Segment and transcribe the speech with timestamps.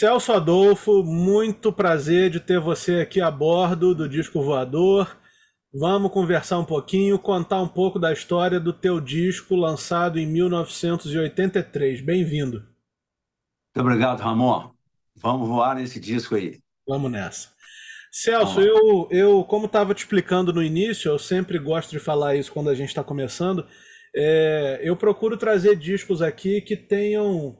[0.00, 5.14] Celso Adolfo, muito prazer de ter você aqui a bordo do Disco Voador.
[5.74, 12.00] Vamos conversar um pouquinho, contar um pouco da história do teu disco lançado em 1983.
[12.00, 12.60] Bem-vindo.
[13.76, 14.70] Muito obrigado, Ramon.
[15.16, 16.58] Vamos voar nesse disco aí.
[16.88, 17.50] Vamos nessa.
[18.10, 22.50] Celso, eu, eu, como estava te explicando no início, eu sempre gosto de falar isso
[22.50, 23.66] quando a gente está começando.
[24.16, 27.59] É, eu procuro trazer discos aqui que tenham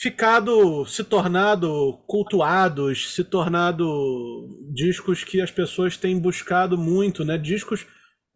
[0.00, 7.38] ficado, se tornado cultuados, se tornado discos que as pessoas têm buscado muito, né?
[7.38, 7.86] Discos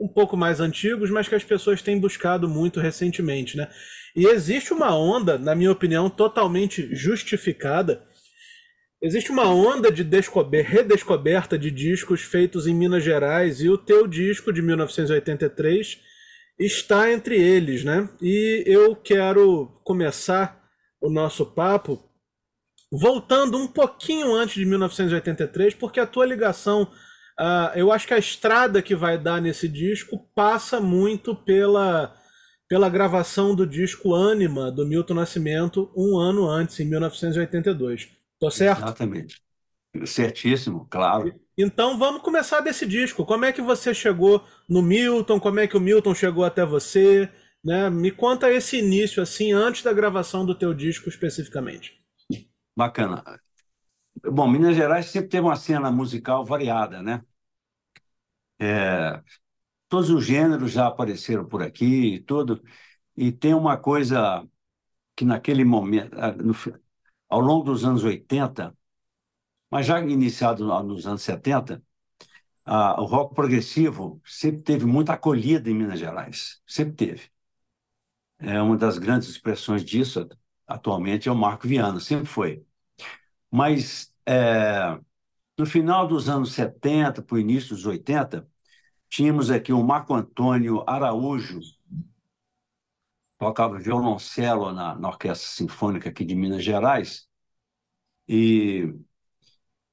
[0.00, 3.68] um pouco mais antigos, mas que as pessoas têm buscado muito recentemente, né?
[4.16, 8.02] E existe uma onda, na minha opinião, totalmente justificada.
[9.02, 14.52] Existe uma onda de redescoberta de discos feitos em Minas Gerais e o teu disco
[14.52, 15.98] de 1983
[16.58, 18.08] está entre eles, né?
[18.20, 20.59] E eu quero começar
[21.00, 22.10] o nosso papo
[22.90, 26.82] voltando um pouquinho antes de 1983, porque a tua ligação,
[27.38, 32.14] uh, eu acho que a estrada que vai dar nesse disco passa muito pela,
[32.68, 38.08] pela gravação do disco Anima, do Milton Nascimento, um ano antes, em 1982.
[38.38, 38.82] Tô certo?
[38.82, 39.40] Exatamente.
[40.04, 41.34] Certíssimo, claro.
[41.58, 43.24] Então vamos começar desse disco.
[43.24, 45.38] Como é que você chegou no Milton?
[45.38, 47.28] Como é que o Milton chegou até você?
[47.64, 47.90] Né?
[47.90, 52.00] Me conta esse início, assim, antes da gravação do teu disco especificamente.
[52.76, 53.22] Bacana.
[54.24, 57.22] Bom, Minas Gerais sempre teve uma cena musical variada, né?
[58.58, 59.22] É,
[59.88, 62.62] todos os gêneros já apareceram por aqui e tudo,
[63.16, 64.46] e tem uma coisa
[65.16, 66.54] que naquele momento, ah, no,
[67.28, 68.76] ao longo dos anos 80,
[69.70, 71.82] mas já iniciado nos anos 70,
[72.66, 77.30] a, o rock progressivo sempre teve muita acolhida em Minas Gerais, sempre teve
[78.40, 80.28] é uma das grandes expressões disso
[80.66, 82.64] atualmente é o Marco Viana, sempre foi.
[83.50, 84.98] Mas é,
[85.58, 88.48] no final dos anos 70, para o início dos 80,
[89.08, 91.60] tínhamos aqui o Marco Antônio Araújo,
[93.38, 97.28] tocava violoncelo na, na Orquestra Sinfônica aqui de Minas Gerais,
[98.28, 98.94] e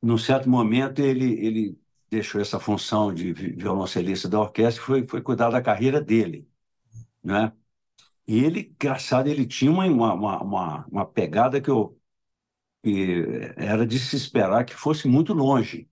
[0.02, 1.80] num certo momento ele, ele
[2.10, 6.48] deixou essa função de violoncelista da orquestra e foi, foi cuidar da carreira dele,
[7.24, 7.54] né?
[8.28, 12.00] E ele, engraçado, ele tinha uma, uma, uma, uma pegada que, eu,
[12.84, 13.24] que
[13.58, 15.90] era de se esperar que fosse muito longe,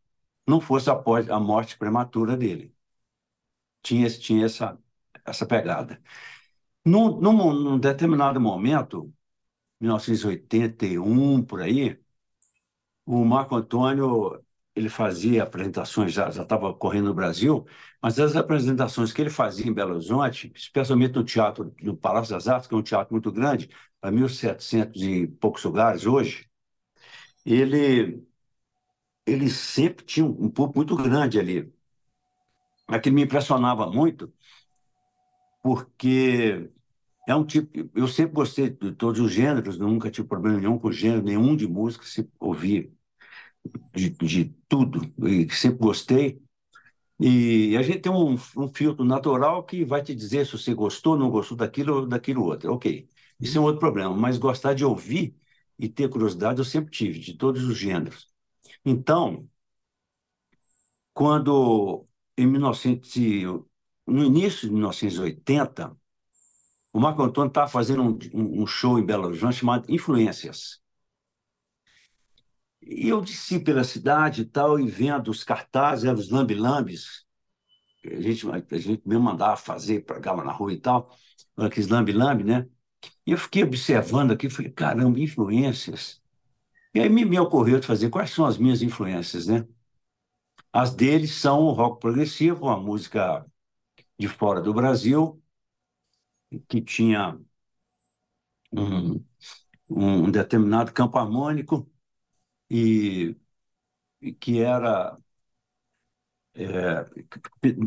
[0.47, 2.75] não fosse após a morte prematura dele.
[3.83, 4.77] Tinha, tinha essa,
[5.25, 6.01] essa pegada.
[6.85, 9.13] Num, num, num determinado momento,
[9.81, 11.99] 1981, por aí,
[13.05, 14.43] o Marco Antônio
[14.75, 17.65] ele fazia apresentações, já estava correndo no Brasil,
[18.01, 22.47] mas as apresentações que ele fazia em Belo Horizonte, especialmente no teatro do Palácio das
[22.47, 23.69] Artes, que é um teatro muito grande,
[24.01, 26.49] para 1.700 e poucos lugares hoje,
[27.45, 28.23] ele,
[29.25, 31.71] ele sempre tinha um público muito grande ali.
[32.87, 34.31] Aquilo me impressionava muito,
[35.61, 36.69] porque
[37.27, 37.89] é um tipo.
[37.95, 41.67] Eu sempre gostei de todos os gêneros, nunca tive problema nenhum com gênero nenhum de
[41.67, 42.94] música, se ouvir
[43.93, 46.41] de, de tudo, e sempre gostei.
[47.19, 51.17] E a gente tem um, um, filtro natural que vai te dizer se você gostou,
[51.17, 52.73] não gostou daquilo ou daquilo outro.
[52.73, 53.07] Ok,
[53.39, 55.35] isso é um outro problema, mas gostar de ouvir
[55.79, 58.27] e ter curiosidade eu sempre tive, de todos os gêneros.
[58.85, 59.49] Então,
[61.13, 62.05] quando
[62.37, 63.15] em 1900,
[64.05, 65.95] no início de 1980,
[66.93, 70.81] o Marco Antônio estava fazendo um, um, show em Belo Horizonte chamado Influências.
[72.85, 77.25] E eu desci pela cidade e tal, e vendo os cartazes, os lambi-lambis,
[78.05, 81.15] a gente, a gente mesmo mandava fazer, pregava na rua e tal,
[81.57, 82.67] aqueles lambi-lambi, né?
[83.25, 86.21] E eu fiquei observando aqui, falei, caramba, influências.
[86.93, 89.67] E aí me, me ocorreu de fazer quais são as minhas influências, né?
[90.71, 93.43] As deles são o rock progressivo, a música
[94.19, 95.41] de fora do Brasil,
[96.67, 97.37] que tinha
[98.71, 99.23] um,
[99.89, 101.89] um determinado campo harmônico,
[102.69, 103.35] e,
[104.39, 105.17] que era
[106.53, 107.03] é,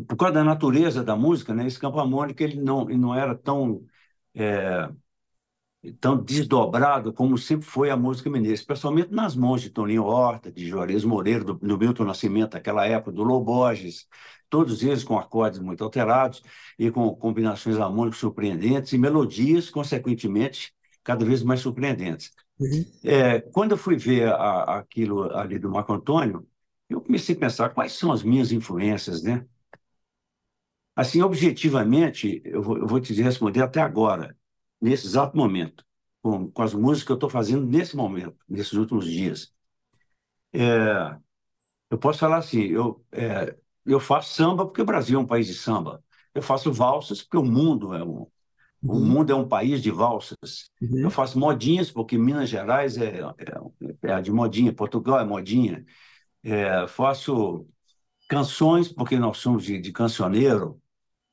[0.06, 1.66] por causa da natureza da música, né?
[1.66, 3.84] Esse campo harmônico ele não, ele não era tão
[4.34, 4.88] é,
[6.00, 10.66] tão desdobrado como sempre foi a música mineira, especialmente nas mãos de Toninho Horta, de
[10.66, 14.06] Juarez Moreira, do, do Milton Nascimento, aquela época, do Loborges,
[14.50, 16.42] todos eles com acordes muito alterados
[16.78, 20.72] e com combinações harmônicas surpreendentes e melodias, consequentemente,
[21.04, 22.32] cada vez mais surpreendentes.
[22.60, 22.84] Uhum.
[23.04, 26.46] É, quando eu fui ver a, aquilo ali do Marco Antônio,
[26.88, 29.46] eu comecei a pensar quais são as minhas influências, né?
[30.96, 34.36] Assim, objetivamente, eu vou, eu vou te responder até agora,
[34.80, 35.84] nesse exato momento.
[36.22, 39.52] com, com as músicas que eu estou fazendo nesse momento, nesses últimos dias.
[40.52, 41.18] É,
[41.90, 43.56] eu posso falar assim, eu, é,
[43.86, 46.02] eu faço samba porque o Brasil é um país de samba.
[46.34, 48.26] Eu faço valsas porque o mundo é um,
[48.82, 49.04] o uhum.
[49.04, 50.70] mundo é um país de valsas.
[50.80, 51.00] Uhum.
[51.00, 53.20] Eu faço modinhas porque Minas Gerais é,
[54.02, 55.84] é, é de modinha, Portugal é modinha.
[56.42, 57.66] É, faço
[58.28, 60.80] canções porque nós somos de, de cancioneiro,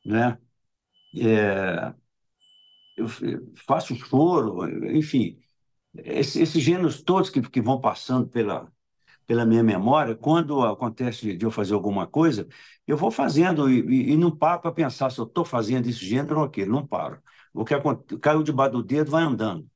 [0.06, 0.38] né?
[1.18, 1.94] É,
[2.98, 3.08] eu
[3.66, 5.38] faço choro, enfim,
[5.96, 8.72] esses, esses gêneros todos que, que vão passando pela,
[9.28, 12.48] pela minha memória, quando acontece de eu fazer alguma coisa,
[12.88, 16.06] eu vou fazendo e, e, e não paro para pensar se eu estou fazendo esse
[16.06, 17.22] gênero ou aquele, não paro.
[17.56, 17.74] O que
[18.20, 19.70] caiu debaixo do dedo vai andando.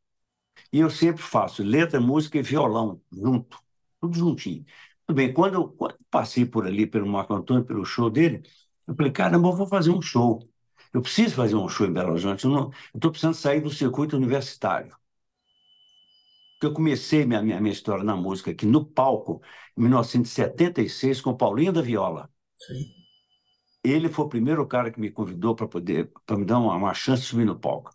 [0.72, 3.60] E eu sempre faço letra, música e violão junto,
[4.00, 4.66] tudo juntinho.
[5.06, 8.44] Tudo bem, quando eu, quando passei por ali, pelo Marco Antônio, pelo show dele,
[8.88, 10.48] eu falei, caramba, eu vou fazer um show.
[10.94, 12.46] Eu preciso fazer um show em Belo Horizonte.
[12.46, 14.96] Eu estou precisando sair do circuito universitário.
[16.54, 19.42] Porque eu comecei minha, minha, minha história na música aqui no palco,
[19.78, 22.30] em 1976, com Paulinho da Viola.
[22.58, 22.99] Sim.
[23.84, 26.94] Ele foi o primeiro cara que me convidou para poder para me dar uma, uma
[26.94, 27.92] chance de subir no palco.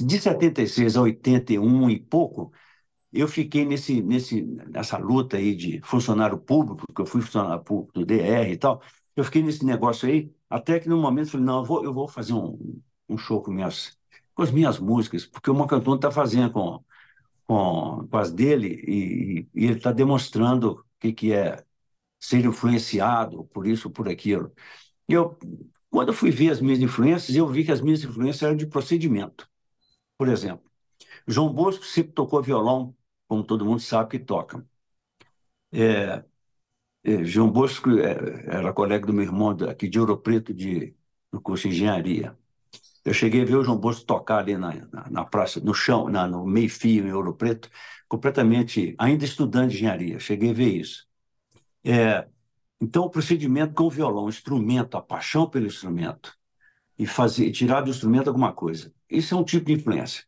[0.00, 2.52] De 76 a 81 e pouco,
[3.12, 7.92] eu fiquei nesse, nesse, nessa luta aí de funcionário público, porque eu fui funcionário público
[8.00, 8.82] do DR e tal.
[9.16, 11.94] Eu fiquei nesse negócio aí, até que no momento eu falei, não, eu vou, eu
[11.94, 13.98] vou fazer um, um show com, minhas,
[14.34, 16.84] com as minhas músicas, porque o Macantone está fazendo com,
[17.46, 21.64] com, com as dele e, e ele está demonstrando o que, que é
[22.20, 24.52] ser influenciado por isso, por aquilo.
[25.08, 25.38] Eu,
[25.90, 28.66] quando eu fui ver as minhas influências, eu vi que as minhas influências eram de
[28.66, 29.48] procedimento.
[30.18, 30.70] Por exemplo,
[31.28, 32.96] João Bosco sempre tocou violão,
[33.28, 34.66] como todo mundo sabe que toca.
[35.72, 36.24] É,
[37.04, 40.96] é, João Bosco é, era colega do meu irmão aqui de Ouro Preto, de,
[41.32, 42.38] no curso de engenharia.
[43.04, 46.08] Eu cheguei a ver o João Bosco tocar ali na, na, na praça, no chão,
[46.10, 47.70] na, no meio-fio, em Ouro Preto,
[48.08, 50.20] completamente, ainda estudante de engenharia.
[50.20, 51.06] Cheguei a ver isso.
[51.84, 52.28] É,
[52.84, 56.36] então, o procedimento com o violão, o instrumento, a paixão pelo instrumento,
[56.98, 58.92] e fazer, tirar do instrumento alguma coisa.
[59.10, 60.24] Isso é um tipo de influência,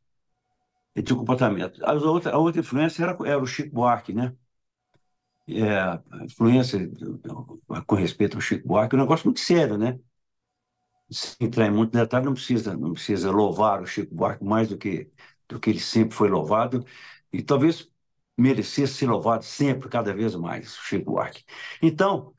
[0.94, 1.84] é de comportamento.
[1.84, 4.34] A outra, a outra influência era, era o Chico Buarque, né?
[5.48, 6.90] É, influência
[7.86, 9.98] com respeito ao Chico Buarque é um negócio muito sério, né?
[11.10, 14.76] Se entrar em muito detalhe, não precisa, não precisa louvar o Chico Buarque mais do
[14.76, 15.10] que,
[15.48, 16.84] do que ele sempre foi louvado,
[17.32, 17.88] e talvez
[18.36, 21.44] merecesse ser louvado sempre, cada vez mais, o Chico Buarque.
[21.80, 22.34] Então,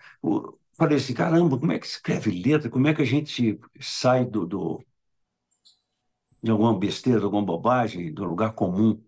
[0.78, 2.70] falei assim, caramba, como é que escreve letra?
[2.70, 4.84] Como é que a gente sai do, do
[6.42, 9.00] de alguma besteira, de alguma bobagem, do lugar comum?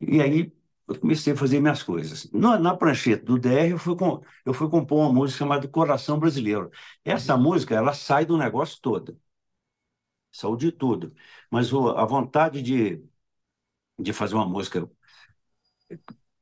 [0.00, 0.52] E aí
[0.88, 2.30] eu comecei a fazer minhas coisas.
[2.32, 6.18] Na, na prancheta do DR, eu fui, com, eu fui compor uma música chamada Coração
[6.18, 6.70] Brasileiro.
[7.04, 9.18] Essa música, ela sai do negócio todo.
[10.32, 11.14] Saiu de tudo.
[11.50, 13.02] Mas o, a vontade de,
[13.98, 14.88] de fazer uma música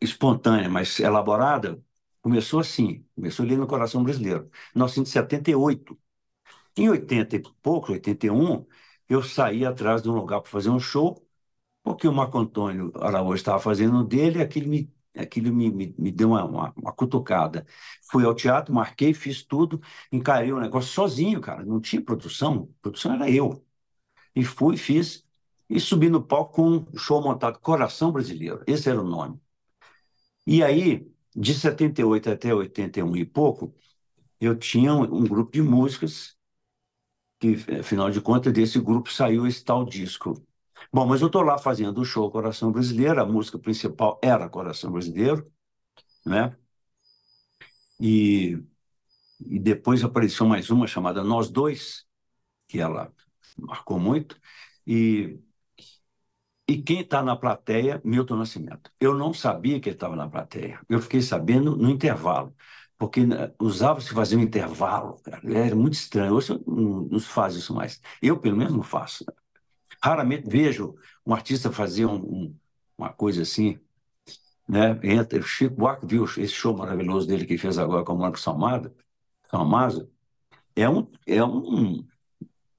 [0.00, 1.80] espontânea, mas elaborada,
[2.22, 5.98] Começou assim, começou ali no coração brasileiro, 1978.
[6.76, 8.66] Em 80 e pouco, 81,
[9.08, 11.26] eu saí atrás de um lugar para fazer um show,
[11.82, 16.12] porque o Marco Antônio Araújo estava fazendo dele e aquilo me, aquilo me, me, me
[16.12, 17.66] deu uma, uma, uma, cutucada.
[18.10, 19.80] Fui ao teatro, marquei, fiz tudo,
[20.12, 23.64] encarei o negócio sozinho, cara, não tinha produção, produção era eu.
[24.34, 25.26] E fui, fiz,
[25.68, 29.40] e subi no palco com um show montado Coração Brasileiro, esse era o nome.
[30.46, 31.06] E aí,
[31.38, 33.72] de 78 até 81 e pouco,
[34.40, 36.36] eu tinha um, grupo de músicas
[37.38, 40.34] que, afinal de contas, desse grupo saiu esse tal disco.
[40.92, 44.90] Bom, mas eu estou lá fazendo o show Coração Brasileiro, a música principal era Coração
[44.90, 45.50] Brasileiro,
[46.26, 46.56] né?
[48.00, 48.58] E,
[49.40, 52.06] e depois apareceu mais uma chamada Nós Dois,
[52.68, 53.12] que ela
[53.58, 54.40] marcou muito,
[54.86, 55.38] e
[56.68, 58.92] e quem está na plateia, Milton Nascimento.
[59.00, 60.78] Eu não sabia que ele estava na plateia.
[60.88, 62.54] Eu fiquei sabendo no intervalo,
[62.98, 65.18] porque né, usava-se fazer um intervalo.
[65.22, 65.40] Cara.
[65.50, 66.34] Era muito estranho.
[66.34, 68.00] Hoje não, se faz isso mais.
[68.20, 69.24] Eu, pelo menos, não faço.
[70.02, 70.94] Raramente vejo
[71.24, 72.56] um artista fazer um, um,
[72.98, 73.78] uma coisa assim.
[74.68, 74.98] Né?
[75.02, 78.94] Entra, Chico Buarque viu esse show maravilhoso dele que fez agora com o Marco Salmado,
[79.46, 80.10] Salmazo.
[80.76, 82.06] É um, é um,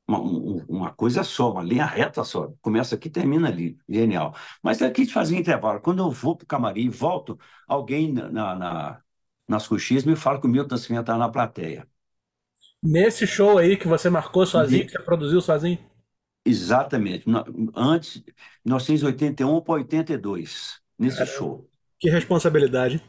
[0.10, 2.52] uma, uma, coisa só, uma linha reta só.
[2.62, 3.78] Começa aqui termina ali.
[3.88, 4.36] Genial.
[4.62, 5.80] Mas aqui fazia intervalo.
[5.80, 9.02] Quando eu vou para o camarim e volto, alguém na, na,
[9.48, 11.88] nas coxias me fala que o Milton Nascimento está na plateia.
[12.82, 15.78] Nesse show aí que você marcou sozinho, que você produziu sozinho?
[16.44, 17.26] Exatamente.
[17.76, 18.24] Antes,
[18.66, 21.70] 1981 para 82, nesse show.
[22.00, 23.04] Que responsabilidade.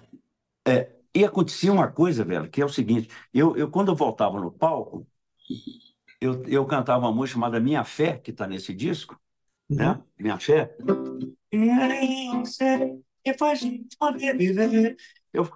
[0.66, 4.38] É, e acontecia uma coisa, velho, que é o seguinte: eu, eu quando eu voltava
[4.40, 5.06] no palco,
[6.20, 9.18] eu, eu cantava uma música chamada Minha Fé, que está nesse disco,
[9.68, 9.92] né?
[9.92, 10.04] Uhum.
[10.18, 10.76] Minha fé.
[15.32, 15.50] Eu,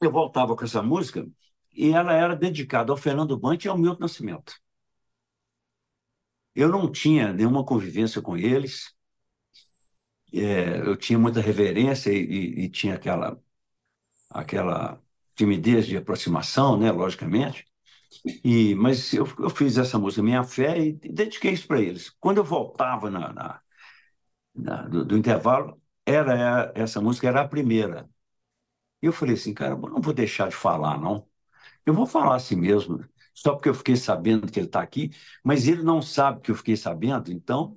[0.00, 1.26] eu voltava com essa música
[1.72, 4.54] e ela era dedicada ao Fernando Bante e ao Milton Nascimento.
[6.54, 8.94] Eu não tinha nenhuma convivência com eles,
[10.32, 13.40] é, eu tinha muita reverência e, e, e, tinha aquela,
[14.30, 15.02] aquela
[15.34, 17.66] timidez de aproximação, né, logicamente.
[18.44, 22.10] E, mas eu, eu fiz essa música Minha Fé e dediquei isso para eles.
[22.20, 23.60] Quando eu voltava na, na,
[24.54, 28.08] na do, do, intervalo, era essa música era a primeira.
[29.02, 31.28] E eu falei assim, cara, eu não vou deixar de falar, não.
[31.86, 33.04] Eu vou falar assim mesmo,
[33.34, 35.10] só porque eu fiquei sabendo que ele está aqui,
[35.44, 37.76] mas ele não sabe que eu fiquei sabendo, então,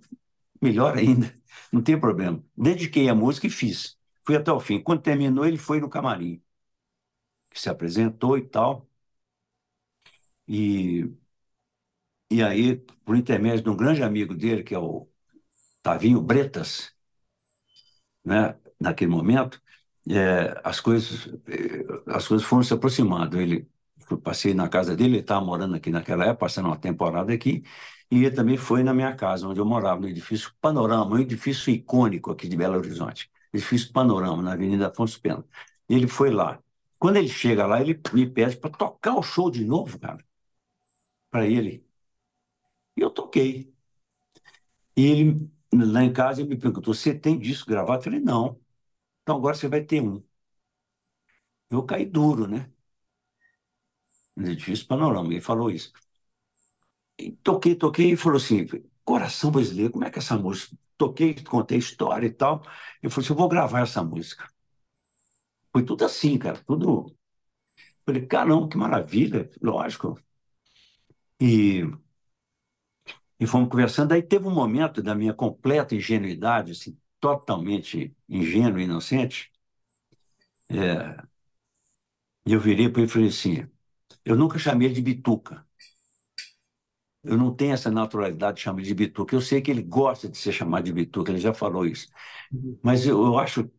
[0.61, 1.33] melhor ainda,
[1.71, 2.43] não tem problema.
[2.57, 3.97] Dediquei a música e fiz.
[4.25, 4.81] Fui até o fim.
[4.81, 6.41] Quando terminou, ele foi no camarim,
[7.53, 8.87] se apresentou e tal.
[10.47, 11.05] E,
[12.31, 12.75] e aí,
[13.05, 15.07] por intermédio de um grande amigo dele, que é o
[15.83, 16.93] Tavinho Bretas,
[18.23, 19.61] né, naquele momento,
[20.09, 23.39] é, as, coisas, é, as coisas foram se aproximando.
[23.39, 23.67] Ele
[24.23, 27.63] passei na casa dele, ele estava morando aqui naquela época, passando uma temporada aqui,
[28.11, 31.71] e ele também foi na minha casa, onde eu morava, no edifício Panorama, um edifício
[31.73, 35.43] icônico aqui de Belo Horizonte, edifício Panorama, na Avenida Afonso Pena.
[35.89, 36.59] Ele foi lá.
[36.99, 40.23] Quando ele chega lá, ele me pede para tocar o show de novo, cara,
[41.35, 41.85] para ele.
[42.97, 43.73] E eu toquei.
[44.95, 47.99] E ele, lá em casa, ele me perguntou: Você tem disco gravado?
[47.99, 48.59] Eu falei: Não.
[49.23, 50.23] Então agora você vai ter um.
[51.69, 52.71] Eu caí duro, né?
[54.35, 55.31] no edifício Panorama.
[55.33, 55.91] Ele falou isso.
[57.17, 58.65] E toquei, toquei e falou assim:
[59.03, 60.75] Coração brasileiro, como é que é essa música?
[60.97, 62.61] Toquei, contei história e tal.
[63.01, 64.47] Ele falou assim: Eu vou gravar essa música.
[65.71, 67.15] Foi tudo assim, cara, tudo.
[68.05, 70.19] Falei, caramba, que maravilha, lógico.
[71.39, 71.83] E,
[73.39, 74.13] e fomos conversando.
[74.13, 79.51] Aí teve um momento da minha completa ingenuidade, assim, totalmente ingênuo, inocente.
[80.69, 81.25] É,
[82.45, 83.67] e eu virei para ele e falei assim:
[84.25, 85.65] eu nunca chamei ele de Bituca.
[87.23, 89.35] Eu não tenho essa naturalidade de chamar ele de Bituca.
[89.35, 92.07] Eu sei que ele gosta de ser chamado de Bituca, ele já falou isso.
[92.51, 92.77] Uhum.
[92.83, 93.69] Mas eu, eu acho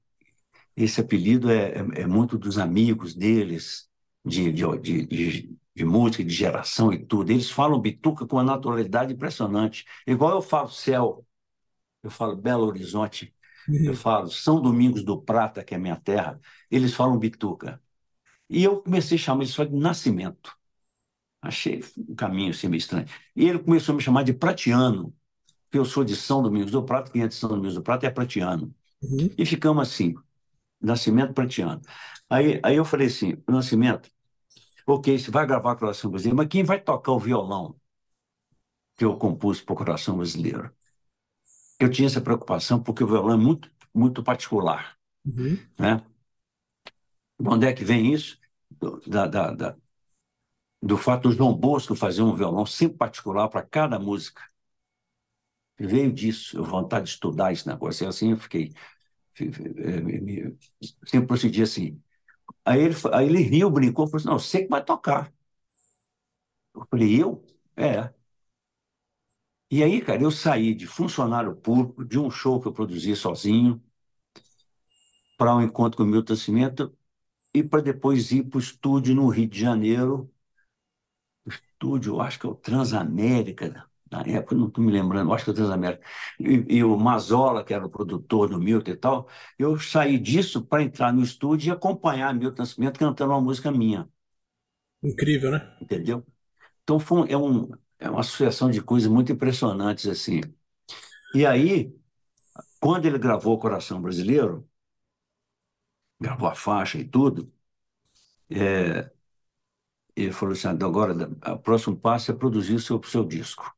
[0.76, 3.88] esse apelido é, é, é, muito dos amigos deles,
[4.24, 7.30] de, de, de, de, de música, de geração e tudo.
[7.30, 9.84] Eles falam Bituca com uma naturalidade impressionante.
[10.06, 11.26] Igual eu falo céu,
[12.02, 13.34] eu falo Belo Horizonte,
[13.68, 13.94] eu uhum.
[13.94, 16.40] falo São Domingos do Prata, que é minha terra,
[16.70, 17.80] eles falam Bituca.
[18.48, 20.56] E eu comecei a chamar só de Nascimento.
[21.42, 23.06] Achei um caminho assim meio estranho.
[23.34, 25.14] E ele começou a me chamar de Pratiano,
[25.64, 28.06] porque eu sou de São Domingos do Prata, quem é de São Domingos do Prata
[28.06, 28.74] é Pratiano.
[29.02, 29.30] Uhum.
[29.36, 30.14] E ficamos assim,
[30.80, 31.82] Nascimento Pratiano.
[32.30, 34.10] Aí, aí eu falei assim, Nascimento,
[34.86, 37.78] ok, você vai gravar Coração Brasileiro, mas quem vai tocar o violão
[38.96, 40.70] que eu compus para o Coração Brasileiro?
[41.80, 44.96] Eu tinha essa preocupação porque o violão é muito, muito particular.
[45.26, 45.58] Uhum.
[45.78, 46.02] Né?
[47.38, 48.38] De onde é que vem isso?
[48.70, 49.76] Do, da, da, da,
[50.82, 54.42] do fato do João Bosco fazer um violão sempre particular para cada música.
[55.78, 58.04] Veio disso, eu vontade de estudar esse negócio.
[58.04, 58.72] E assim eu fiquei.
[61.04, 62.02] Sempre procedi assim.
[62.66, 65.32] Aí ele, aí ele riu, brincou, falou assim: Não, você que vai tocar.
[66.74, 67.44] Eu falei: Eu?
[67.76, 68.12] É.
[69.70, 73.80] E aí, cara, eu saí de funcionário público, de um show que eu produzi sozinho,
[75.36, 76.96] para um encontro com o Milton Nascimento,
[77.54, 80.30] e para depois ir para o estúdio no Rio de Janeiro.
[81.44, 85.50] O estúdio, acho que é o Transamérica, na época, não estou me lembrando, acho que
[85.50, 86.04] o Transamérica.
[86.38, 90.64] E, e, o Mazola, que era o produtor do Milton e tal, eu saí disso
[90.64, 94.08] para entrar no estúdio e acompanhar Milton Nascimento cantando uma música minha.
[95.02, 95.76] Incrível, né?
[95.80, 96.24] Entendeu?
[96.82, 100.40] Então foi, é, um, é uma associação de coisas muito impressionantes assim.
[101.34, 101.94] E aí,
[102.80, 104.68] quando ele gravou o Coração Brasileiro,
[106.20, 107.52] gravou a faixa e tudo,
[108.50, 109.10] é,
[110.16, 111.14] ele falou assim, agora
[111.52, 113.75] o próximo passo é produzir o seu, seu disco.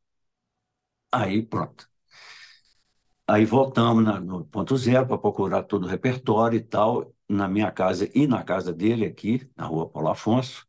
[1.12, 1.88] Aí pronto.
[3.26, 7.70] Aí voltamos na, no ponto zero para procurar todo o repertório e tal, na minha
[7.70, 10.66] casa e na casa dele aqui, na rua Paulo Afonso,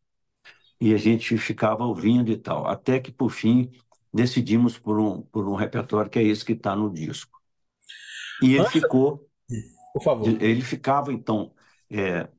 [0.80, 3.72] e a gente ficava ouvindo e tal, até que, por fim,
[4.14, 7.42] decidimos por um, por um repertório que é esse que está no disco.
[8.42, 9.26] E ele ficou...
[9.94, 10.28] Por favor.
[10.28, 11.54] Ele ficava, então,
[11.90, 12.30] é,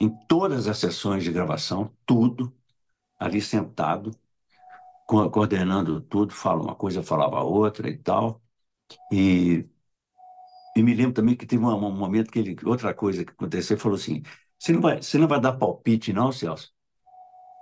[0.00, 2.54] em todas as sessões de gravação, tudo,
[3.18, 4.12] ali sentado,
[5.30, 8.42] coordenando tudo, fala uma coisa, falava outra e tal.
[9.12, 9.68] E,
[10.76, 13.74] e me lembro também que teve um, um momento que ele, outra coisa que aconteceu,
[13.74, 14.22] ele falou assim:
[14.58, 16.72] você não, vai, você não vai dar palpite, não, Celso?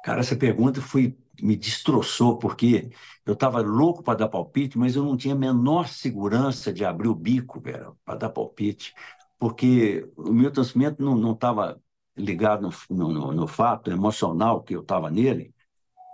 [0.05, 2.91] Cara, essa pergunta foi me destroçou, porque
[3.25, 7.09] eu estava louco para dar palpite, mas eu não tinha a menor segurança de abrir
[7.09, 8.95] o bico, para dar palpite,
[9.39, 11.81] porque o meu transmimento não estava
[12.17, 15.55] ligado no, no, no, fato emocional que eu estava nele,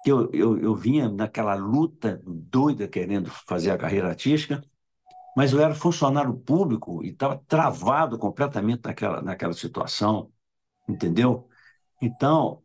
[0.04, 4.62] que eu, eu, eu vinha naquela luta doida querendo fazer a carreira artística,
[5.36, 10.32] mas eu era funcionário público e estava travado completamente naquela, naquela situação,
[10.88, 11.48] entendeu?
[12.02, 12.62] Então,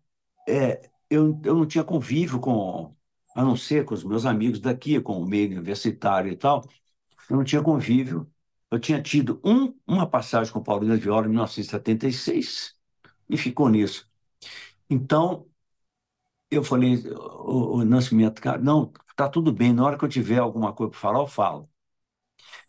[0.47, 2.95] é, eu, eu não tinha convívio com,
[3.35, 6.63] a não ser com os meus amigos daqui, com o meio universitário e tal,
[7.29, 8.29] eu não tinha convívio.
[8.71, 12.75] Eu tinha tido um, uma passagem com Paulina Viola em 1976
[13.29, 14.09] e ficou nisso.
[14.89, 15.47] Então,
[16.51, 20.39] eu falei, o, o Nascimento, cara, não, tá tudo bem, na hora que eu tiver
[20.39, 21.69] alguma coisa para falar, eu falo.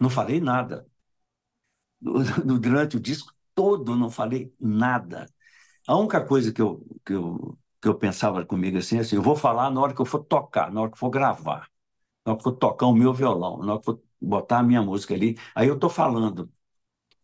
[0.01, 0.87] Não falei nada.
[2.61, 5.27] Durante o disco todo, não falei nada.
[5.87, 9.37] A única coisa que eu, que eu, que eu pensava comigo assim, assim, eu vou
[9.37, 11.69] falar na hora que eu for tocar, na hora que for gravar,
[12.27, 14.83] na hora que for tocar o meu violão, na hora que for botar a minha
[14.83, 16.51] música ali, aí eu estou falando.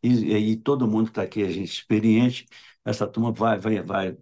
[0.02, 2.46] E, aí todo mundo que está aqui, a gente experiente,
[2.84, 4.18] essa turma vai, vai, vai,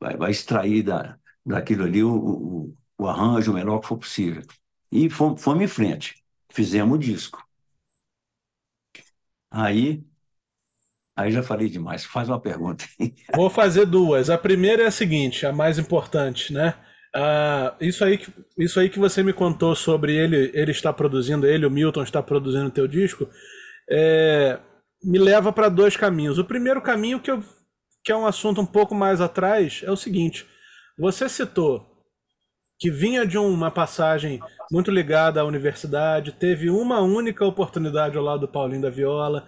[0.00, 4.42] vai, vai extrair da, daquilo ali o, o, o arranjo o melhor que for possível.
[4.90, 7.44] E fomos, fomos em frente, fizemos o disco.
[9.50, 10.04] Aí
[11.16, 12.04] Aí já falei demais.
[12.04, 12.84] Faz uma pergunta.
[13.34, 14.28] Vou fazer duas.
[14.30, 16.74] A primeira é a seguinte, a mais importante, né?
[17.14, 21.46] Ah, isso, aí que, isso aí que você me contou sobre ele, ele está produzindo,
[21.46, 23.28] ele, o Milton, está produzindo o teu disco,
[23.88, 24.58] é,
[25.02, 26.38] me leva para dois caminhos.
[26.38, 27.40] O primeiro caminho, que, eu,
[28.02, 30.44] que é um assunto um pouco mais atrás, é o seguinte:
[30.98, 31.86] você citou
[32.78, 38.40] que vinha de uma passagem muito ligada à universidade, teve uma única oportunidade ao lado
[38.40, 39.46] do Paulinho da Viola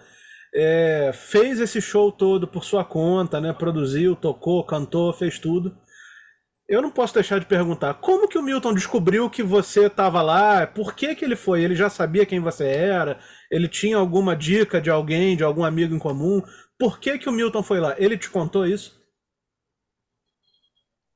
[0.53, 3.53] é, fez esse show todo por sua conta, né?
[3.53, 5.77] Produziu, tocou, cantou, fez tudo.
[6.67, 10.67] Eu não posso deixar de perguntar, como que o Milton descobriu que você estava lá?
[10.67, 11.63] Por que que ele foi?
[11.63, 13.19] Ele já sabia quem você era?
[13.49, 16.41] Ele tinha alguma dica de alguém, de algum amigo em comum?
[16.77, 17.95] Por que que o Milton foi lá?
[17.97, 18.96] Ele te contou isso?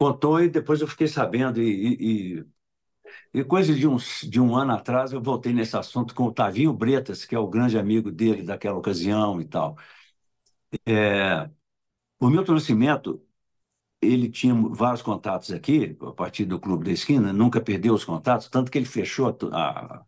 [0.02, 2.46] Contou e depois eu fiquei sabendo e, e
[3.34, 6.74] e coisa de, uns, de um ano atrás, eu voltei nesse assunto com o Tavinho
[6.74, 9.78] Bretas, que é o grande amigo dele daquela ocasião e tal.
[10.86, 11.50] É,
[12.20, 13.24] o Milton Nascimento,
[14.02, 18.50] ele tinha vários contatos aqui, a partir do Clube da Esquina, nunca perdeu os contatos,
[18.50, 20.06] tanto que ele fechou a,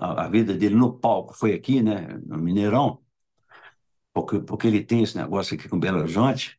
[0.00, 3.02] a, a vida dele no palco, foi aqui, né, no Mineirão,
[4.12, 6.58] porque, porque ele tem esse negócio aqui com Belo Horizonte,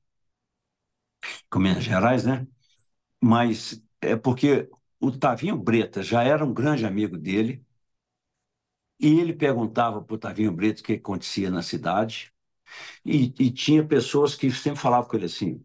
[1.50, 2.48] com Minas Gerais, né?
[3.22, 7.66] Mas é porque o Tavinho Bretas já era um grande amigo dele,
[9.00, 12.32] e ele perguntava para o Tavinho Bretas o que acontecia na cidade,
[13.06, 15.64] e, e, tinha pessoas que sempre falavam com ele assim: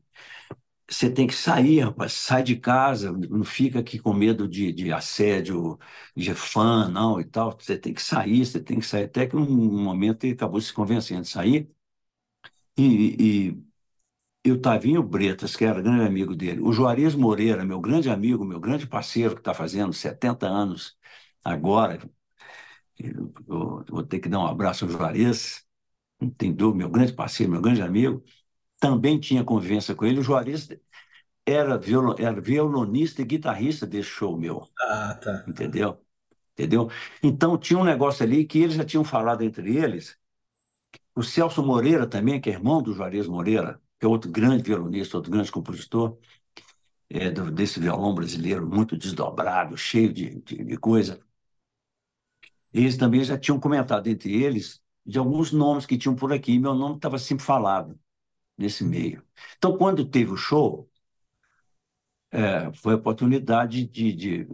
[0.89, 4.93] você tem que sair, rapaz, sai de casa, não fica aqui com medo de, de
[4.93, 5.79] assédio,
[6.17, 7.57] de fã, não, e tal.
[7.61, 9.05] Você tem que sair, você tem que sair.
[9.05, 9.47] Até que um
[9.85, 11.71] momento ele acabou se convencendo de sair.
[12.77, 13.65] E, e,
[14.47, 18.45] e o Tavinho Bretas, que era grande amigo dele, o Juarez Moreira, meu grande amigo,
[18.45, 20.97] meu grande parceiro, que está fazendo 70 anos
[21.43, 21.99] agora,
[22.97, 25.65] eu, eu, vou ter que dar um abraço ao Juarez,
[26.21, 28.23] não tem dúvida, meu grande parceiro, meu grande amigo,
[28.79, 30.21] também tinha convivência com ele.
[30.21, 30.69] O Juarez
[31.45, 34.69] era, violon, era violonista e guitarrista desse show meu.
[34.81, 35.45] Ah, tá.
[35.49, 36.01] Entendeu?
[36.53, 36.89] Entendeu?
[37.23, 40.17] Então tinha um negócio ali que eles já tinham falado entre eles.
[41.17, 45.33] O Celso Moreira também, que é irmão do Juarez Moreira, é outro grande violonista, outro
[45.33, 46.19] grande compositor,
[47.11, 51.21] é, desse violão brasileiro muito desdobrado, cheio de, de, de coisa.
[52.73, 56.75] Eles também já tinham comentado entre eles de alguns nomes que tinham por aqui, meu
[56.75, 57.99] nome estava sempre falado
[58.59, 59.25] nesse meio.
[59.59, 60.91] Então, quando teve o show,
[62.31, 64.49] é, foi a oportunidade de, de,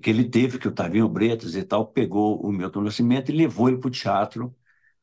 [0.00, 3.68] que ele teve, que o Tavinho Bretas e tal, pegou o Milton Nascimento e levou
[3.68, 4.54] ele para o teatro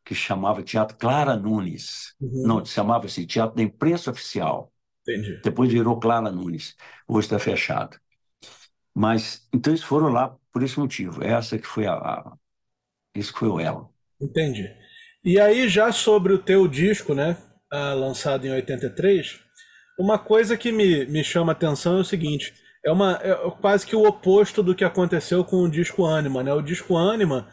[0.03, 2.15] que chamava Teatro Clara Nunes.
[2.19, 2.43] Uhum.
[2.45, 4.71] Não, chamava-se Teatro da Imprensa Oficial.
[5.07, 5.39] Entendi.
[5.43, 6.75] Depois virou Clara Nunes.
[7.07, 7.97] Hoje está fechado.
[8.93, 11.23] Mas, então eles foram lá por esse motivo.
[11.23, 12.33] Essa que foi a, a
[13.15, 13.93] esse foi o elo.
[14.21, 14.67] Entendi.
[15.23, 17.37] E aí, já sobre o teu disco, né,
[17.71, 19.39] lançado em 83,
[19.99, 23.95] uma coisa que me, me chama atenção é o seguinte, é, uma, é quase que
[23.95, 26.53] o oposto do que aconteceu com o disco Anima, né?
[26.53, 27.47] O disco Anima,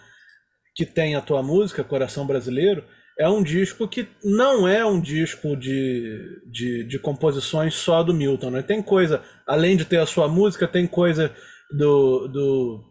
[0.76, 2.84] que tem a tua música, Coração Brasileiro,
[3.18, 8.50] é um disco que não é um disco de, de, de composições só do Milton.
[8.50, 8.62] Né?
[8.62, 11.34] Tem coisa, além de ter a sua música, tem coisa
[11.70, 12.84] do, do,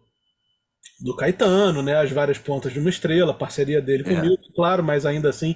[1.04, 1.96] do Caetano, né?
[1.96, 4.20] As várias pontas de uma estrela, parceria dele com é.
[4.20, 5.56] o Milton, claro, mas ainda assim,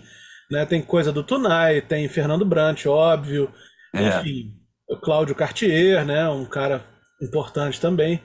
[0.52, 0.66] né?
[0.68, 3.52] Tem coisa do Tunai, tem Fernando Brant, óbvio,
[3.94, 4.08] é.
[4.08, 4.54] enfim,
[4.88, 6.30] o Cláudio Cartier, né?
[6.30, 6.86] Um cara
[7.22, 8.22] Importante também.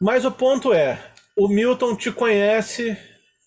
[0.00, 0.98] Mas o ponto é,
[1.36, 2.96] o Milton te conhece,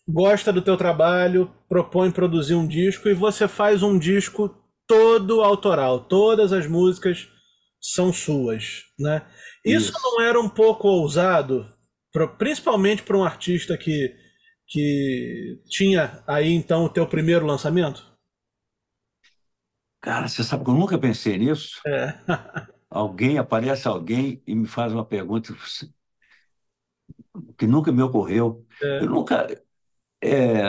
[0.07, 6.05] gosta do teu trabalho, propõe produzir um disco e você faz um disco todo autoral,
[6.05, 7.27] todas as músicas
[7.79, 9.25] são suas, né?
[9.63, 9.99] Isso, Isso.
[10.01, 11.67] não era um pouco ousado,
[12.37, 14.15] principalmente para um artista que,
[14.67, 18.05] que tinha aí então o teu primeiro lançamento?
[20.01, 21.81] Cara, você sabe que eu nunca pensei nisso?
[21.85, 22.13] É.
[22.89, 25.53] alguém, aparece alguém e me faz uma pergunta
[27.57, 28.65] que nunca me ocorreu.
[28.81, 28.99] É.
[29.03, 29.47] Eu nunca.
[30.21, 30.61] É,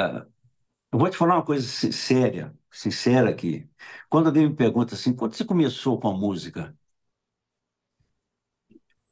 [0.92, 3.68] eu vou te falar uma coisa séria, sincera aqui.
[4.08, 6.76] Quando alguém me pergunta assim, quando você começou com a música?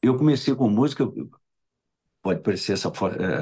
[0.03, 1.05] Eu comecei com música,
[2.23, 2.90] pode parecer essa,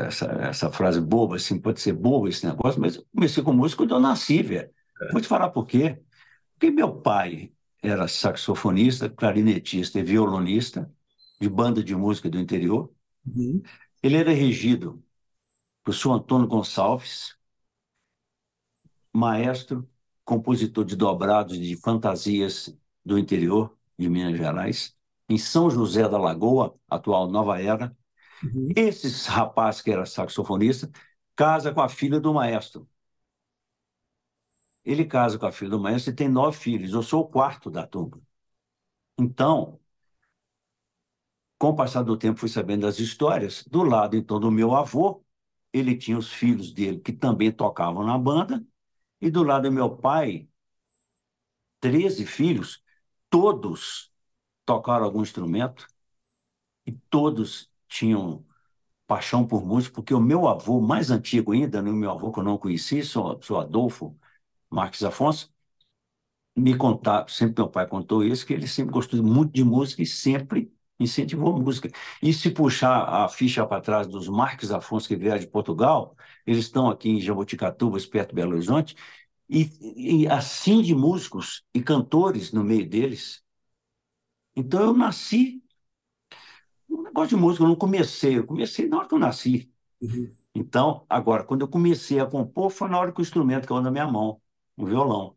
[0.06, 3.82] essa, essa frase boba, assim, pode ser boba esse negócio, mas eu comecei com música
[3.82, 4.70] quando eu nasci, velho.
[5.02, 5.12] É.
[5.12, 6.00] Vou te falar por quê.
[6.54, 10.90] Porque meu pai era saxofonista, clarinetista e violonista
[11.40, 12.90] de banda de música do interior.
[13.26, 13.62] Uhum.
[14.04, 15.02] Ele era regido
[15.84, 16.12] por Sr.
[16.14, 17.36] Antônio Gonçalves,
[19.12, 19.88] maestro,
[20.24, 24.96] compositor de dobrados de fantasias do interior de Minas Gerais,
[25.28, 27.96] em São José da Lagoa, atual Nova Era.
[28.42, 28.76] Uhum.
[28.76, 30.90] Esse rapaz que era saxofonista
[31.36, 32.88] casa com a filha do maestro.
[34.84, 36.92] Ele casa com a filha do maestro e tem nove filhos.
[36.92, 38.20] Eu sou o quarto da turma.
[39.18, 39.80] Então,
[41.64, 43.64] com o passar do tempo, fui sabendo das histórias.
[43.64, 45.24] Do lado, então, do meu avô,
[45.72, 48.62] ele tinha os filhos dele que também tocavam na banda.
[49.20, 50.48] E do lado do meu pai,
[51.80, 52.82] 13 filhos,
[53.30, 54.12] todos
[54.66, 55.86] tocaram algum instrumento
[56.86, 58.44] e todos tinham
[59.06, 62.44] paixão por música, porque o meu avô, mais antigo ainda, o meu avô que eu
[62.44, 64.18] não conheci, sou, sou Adolfo
[64.70, 65.52] Marques Afonso,
[66.56, 70.06] me contar, sempre meu pai contou isso, que ele sempre gostou muito de música e
[70.06, 71.90] sempre incentivou música.
[72.22, 76.64] E se puxar a ficha para trás dos Marques Afonso que vieram de Portugal, eles
[76.64, 78.96] estão aqui em Jaboticatuba, perto de Belo Horizonte,
[79.48, 83.42] e, e assim de músicos e cantores no meio deles.
[84.56, 85.62] Então eu nasci
[86.88, 89.70] um negócio de música, eu não comecei, eu comecei na hora que eu nasci.
[90.00, 90.32] Uhum.
[90.54, 93.90] Então, agora, quando eu comecei a compor, foi na hora que o instrumento caiu na
[93.90, 94.40] minha mão,
[94.76, 95.36] o violão,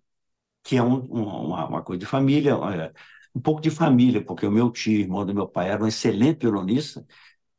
[0.64, 2.94] que é um, uma, uma, coisa de família, é,
[3.38, 6.42] um pouco de família, porque o meu tio, irmão do meu pai, era um excelente
[6.42, 7.06] violonista,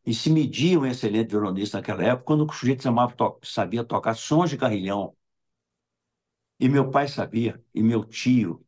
[0.07, 4.15] e se media um excelente violonista naquela época, quando o sujeito chamava, to sabia tocar
[4.17, 5.17] sons de carrilhão.
[6.61, 8.65] E meu pai sabia, e meu tio,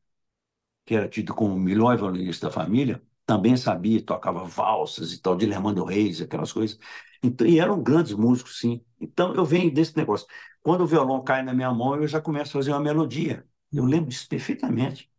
[0.85, 5.37] que era tido como o melhor violonista da família, também sabia, tocava valsas e tal,
[5.37, 6.79] de Lermando Reis, aquelas coisas.
[7.23, 8.85] Então, e eram grandes músicos, sim.
[9.01, 10.27] Então, eu venho desse negócio.
[10.62, 13.46] Quando o violão cai na minha mão, eu já começo a fazer uma melodia.
[13.73, 15.11] Eu lembro disso perfeitamente.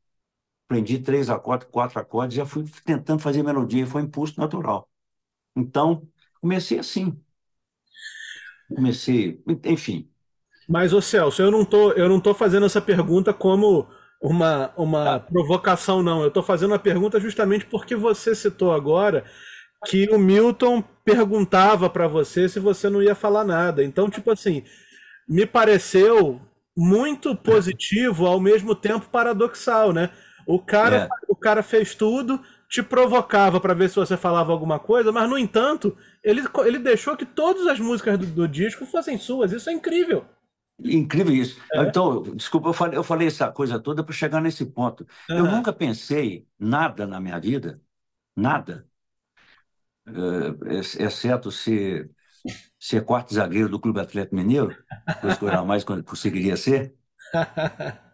[0.72, 4.88] Aprendi três acordes, quatro acordes, já fui tentando fazer melodia, foi impulso natural.
[5.54, 6.08] Então,
[6.40, 7.22] comecei assim.
[8.74, 10.10] Comecei, enfim.
[10.70, 13.86] Mas, ô Celso, eu não tô, eu não tô fazendo essa pergunta como
[14.22, 15.20] uma, uma tá.
[15.20, 16.22] provocação, não.
[16.22, 19.26] Eu estou fazendo a pergunta justamente porque você citou agora
[19.86, 23.84] que o Milton perguntava para você se você não ia falar nada.
[23.84, 24.64] Então, tipo assim,
[25.28, 26.40] me pareceu
[26.78, 30.12] muito positivo ao mesmo tempo paradoxal, né?
[30.46, 31.10] O cara, é.
[31.28, 35.38] o cara fez tudo, te provocava para ver se você falava alguma coisa, mas no
[35.38, 39.52] entanto, ele, ele deixou que todas as músicas do, do disco fossem suas.
[39.52, 40.26] Isso é incrível.
[40.84, 41.60] Incrível isso.
[41.74, 41.84] É.
[41.84, 45.06] Então, desculpa, eu falei, eu falei essa coisa toda para chegar nesse ponto.
[45.30, 45.38] Uhum.
[45.38, 47.82] Eu nunca pensei nada na minha vida,
[48.36, 48.88] nada,
[50.08, 52.10] uh, exceto ser,
[52.80, 54.76] ser quarto zagueiro do Clube Atlético Mineiro,
[55.20, 56.96] coisa que eu jamais conseguiria ser.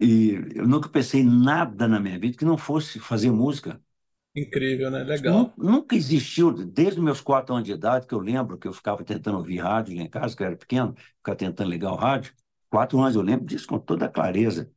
[0.00, 3.80] E eu nunca pensei nada na minha vida que não fosse fazer música.
[4.34, 5.02] Incrível, né?
[5.02, 5.52] Legal.
[5.56, 9.38] Nunca existiu, desde meus quatro anos de idade, que eu lembro que eu ficava tentando
[9.38, 12.32] ouvir rádio lá em casa, que eu era pequeno, ficava tentando ligar o rádio.
[12.70, 14.70] Quatro anos eu lembro disso com toda clareza.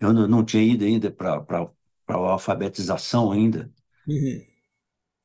[0.00, 1.36] Eu não, não tinha ido ainda para
[2.08, 3.72] a alfabetização ainda.
[4.06, 4.44] Uhum.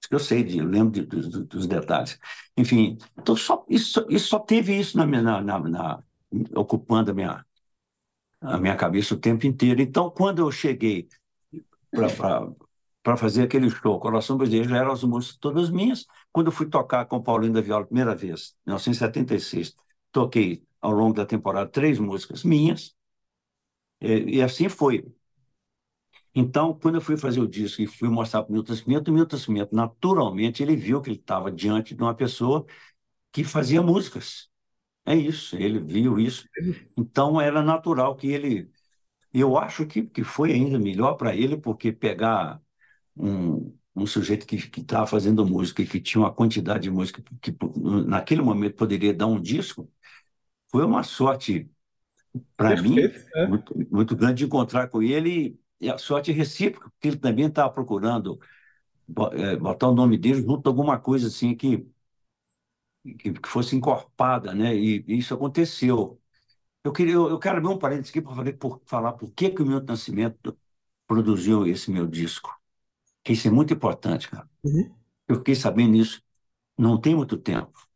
[0.01, 2.19] Isso que eu sei, eu lembro de, de, dos detalhes.
[2.57, 6.03] Enfim, então só, isso, isso só teve isso na minha, na, na, na,
[6.55, 7.45] ocupando a minha,
[8.41, 9.81] a minha cabeça o tempo inteiro.
[9.81, 11.07] Então, quando eu cheguei
[13.03, 13.99] para fazer aquele show.
[13.99, 16.05] Coração Brasileiro já eram as músicas todas minhas.
[16.31, 19.75] Quando eu fui tocar com o Paulinho da Viola primeira vez, em 1976,
[20.11, 22.95] toquei ao longo da temporada três músicas minhas,
[24.01, 25.05] e, e assim foi.
[26.33, 29.13] Então, quando eu fui fazer o disco e fui mostrar para o Milton Nascimento, o
[29.13, 32.65] Milton Nascimento, naturalmente, ele viu que ele estava diante de uma pessoa
[33.31, 34.49] que fazia músicas.
[35.09, 36.47] É isso, ele viu isso.
[36.95, 38.69] Então, era natural que ele.
[39.33, 42.61] Eu acho que, que foi ainda melhor para ele, porque pegar
[43.17, 47.55] um, um sujeito que estava fazendo música e que tinha uma quantidade de música que
[48.05, 49.91] naquele momento poderia dar um disco,
[50.71, 51.67] foi uma sorte
[52.55, 52.99] para mim
[53.35, 53.47] é.
[53.47, 57.71] muito, muito grande de encontrar com ele e a sorte recíproca, porque ele também estava
[57.71, 58.39] procurando
[59.33, 61.87] é, botar o nome dele junto a alguma coisa assim que,
[63.03, 64.75] que, que fosse encorpada, né?
[64.75, 66.19] E, e, isso aconteceu.
[66.83, 69.49] Eu queria, eu, eu quero abrir um parênteses aqui para falar, por, falar por que,
[69.49, 70.57] que o Milton Nascimento
[71.07, 72.57] produziu esse meu disco.
[73.23, 74.49] Que isso é muito importante, cara.
[74.63, 74.95] Uhum.
[75.27, 76.21] Eu fiquei sabendo isso
[76.77, 77.87] não tem muito tempo.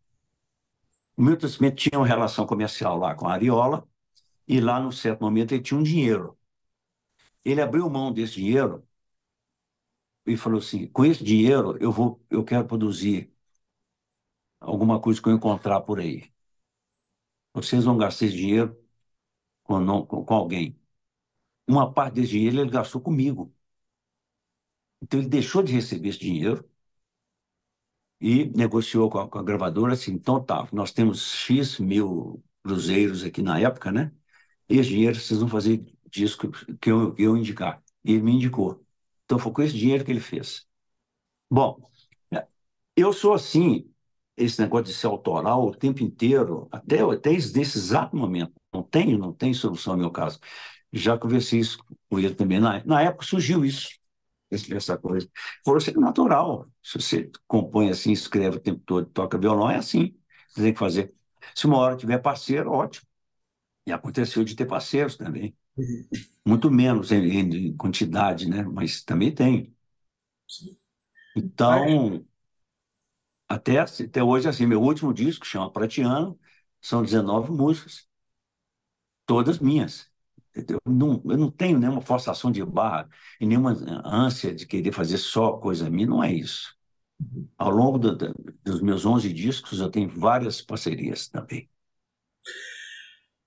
[1.18, 3.88] O Milton Nascimento tinha uma relação comercial lá com a Ariola,
[4.48, 6.38] e lá, no certo momento, ele tinha um dinheiro.
[7.46, 8.86] Ele abriu mão desse dinheiro
[10.26, 13.33] e falou assim: com esse dinheiro eu vou, eu quero produzir
[14.64, 16.32] alguma coisa que eu encontrar por aí.
[17.54, 18.78] Vocês vão gastar esse dinheiro
[19.64, 20.80] com, não, com, alguém.
[21.68, 23.54] Uma parte desse dinheiro ele gastou comigo.
[25.02, 26.68] Então ele deixou de receber esse dinheiro
[28.20, 33.24] e negociou com a, com a gravadora assim: então tá, nós temos X mil cruzeiros
[33.24, 34.12] aqui na época, né?
[34.70, 36.50] Esse dinheiro vocês vão fazer disco
[36.80, 37.84] que eu, eu indicar.
[38.04, 38.86] E ele me indicou.
[39.26, 40.68] Então foi com esse dinheiro que ele fez.
[41.50, 41.80] Bom,
[42.96, 43.93] eu sou assim,
[44.36, 48.54] esse negócio de ser autoral o tempo inteiro, até, até nesse exato momento.
[48.74, 50.40] Não tem, não tem solução no meu caso.
[50.92, 51.78] Já conversei isso
[52.10, 52.60] com ele também.
[52.60, 53.90] Na, na época surgiu isso,
[54.52, 55.28] essa coisa.
[55.64, 56.68] Falou assim, natural.
[56.82, 60.16] Se você compõe assim, escreve o tempo todo, toca violão, é assim.
[60.50, 61.14] Você tem que fazer.
[61.56, 63.08] Se uma hora tiver parceiro, ótimo.
[63.86, 65.56] E aconteceu de ter parceiros também.
[65.78, 66.08] Uhum.
[66.46, 68.64] Muito menos em, em, quantidade, né?
[68.64, 69.74] Mas também tem.
[71.36, 72.24] Então,
[73.56, 76.40] até, até hoje, assim, meu último disco chama Pratiano,
[76.82, 78.08] são 19 músicas,
[79.26, 80.12] todas minhas.
[80.56, 83.10] Eu não, eu não tenho nenhuma forçação de barra
[83.42, 83.72] e nenhuma
[84.06, 86.76] ânsia de querer fazer só coisa minha, não é isso.
[87.58, 91.70] Ao longo do, do, dos meus 11 discos, eu tenho várias parcerias também.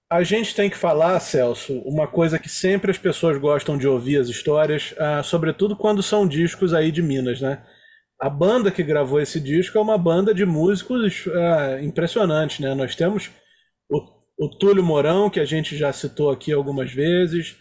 [0.08, 4.18] A gente tem que falar, Celso, uma coisa que sempre as pessoas gostam de ouvir
[4.20, 7.64] as histórias, uh, sobretudo quando são discos aí de Minas, né?
[8.18, 12.74] A banda que gravou esse disco é uma banda de músicos uh, impressionante, né?
[12.74, 13.30] Nós temos
[13.90, 14.00] o,
[14.38, 17.56] o Túlio Mourão, que a gente já citou aqui algumas vezes.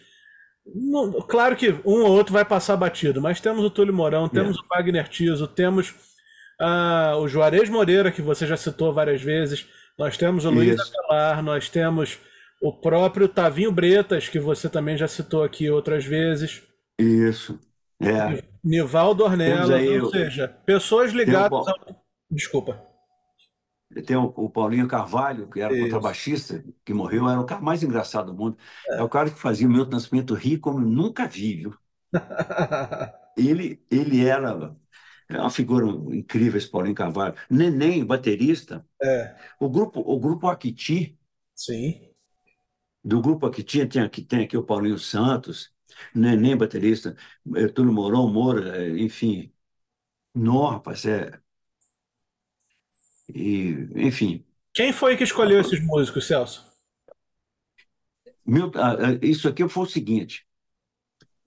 [0.74, 4.56] Não, claro que um ou outro vai passar batido, mas temos o Túlio Mourão, temos
[4.56, 4.60] é.
[4.60, 5.90] o Wagner Tiso, temos
[6.60, 9.66] uh, o Juarez Moreira, que você já citou várias vezes,
[9.98, 12.18] nós temos o Luiz Avelar, nós temos
[12.60, 16.62] o próprio Tavinho Bretas, que você também já citou aqui outras vezes.
[16.98, 17.58] Isso.
[18.00, 18.42] É.
[18.66, 19.70] Nivaldo Ornelas,
[20.02, 22.04] ou seja, pessoas ligadas ao...
[22.30, 22.84] Desculpa.
[24.04, 25.84] Tem o, o, Paulinho Carvalho, que era Isso.
[25.84, 28.58] contrabaixista, que morreu, era o cara mais engraçado do mundo.
[28.88, 31.74] É, é o cara que fazia o meu nascimento rir como nunca vi, viu?
[33.38, 34.76] ele, ele era
[35.28, 37.34] é uma figura incrível, esse Paulinho Carvalho.
[37.48, 38.84] Neném, baterista.
[39.00, 39.36] É.
[39.60, 41.16] O grupo, o grupo Akiti.
[41.54, 42.06] Sim
[43.06, 45.72] do grupo aqui tinha, tinha aqui, tem aqui o Paulinho Santos,
[46.14, 47.16] Neném baterista,
[47.56, 49.52] eh, Túlio Mourão, Moura, eh, enfim.
[50.34, 51.40] Não, rapaz, é.
[53.34, 54.44] E, enfim.
[54.74, 56.66] Quem foi que escolheu esses músicos, Celso?
[58.44, 60.46] Milton, ah, ah, isso aqui foi o seguinte: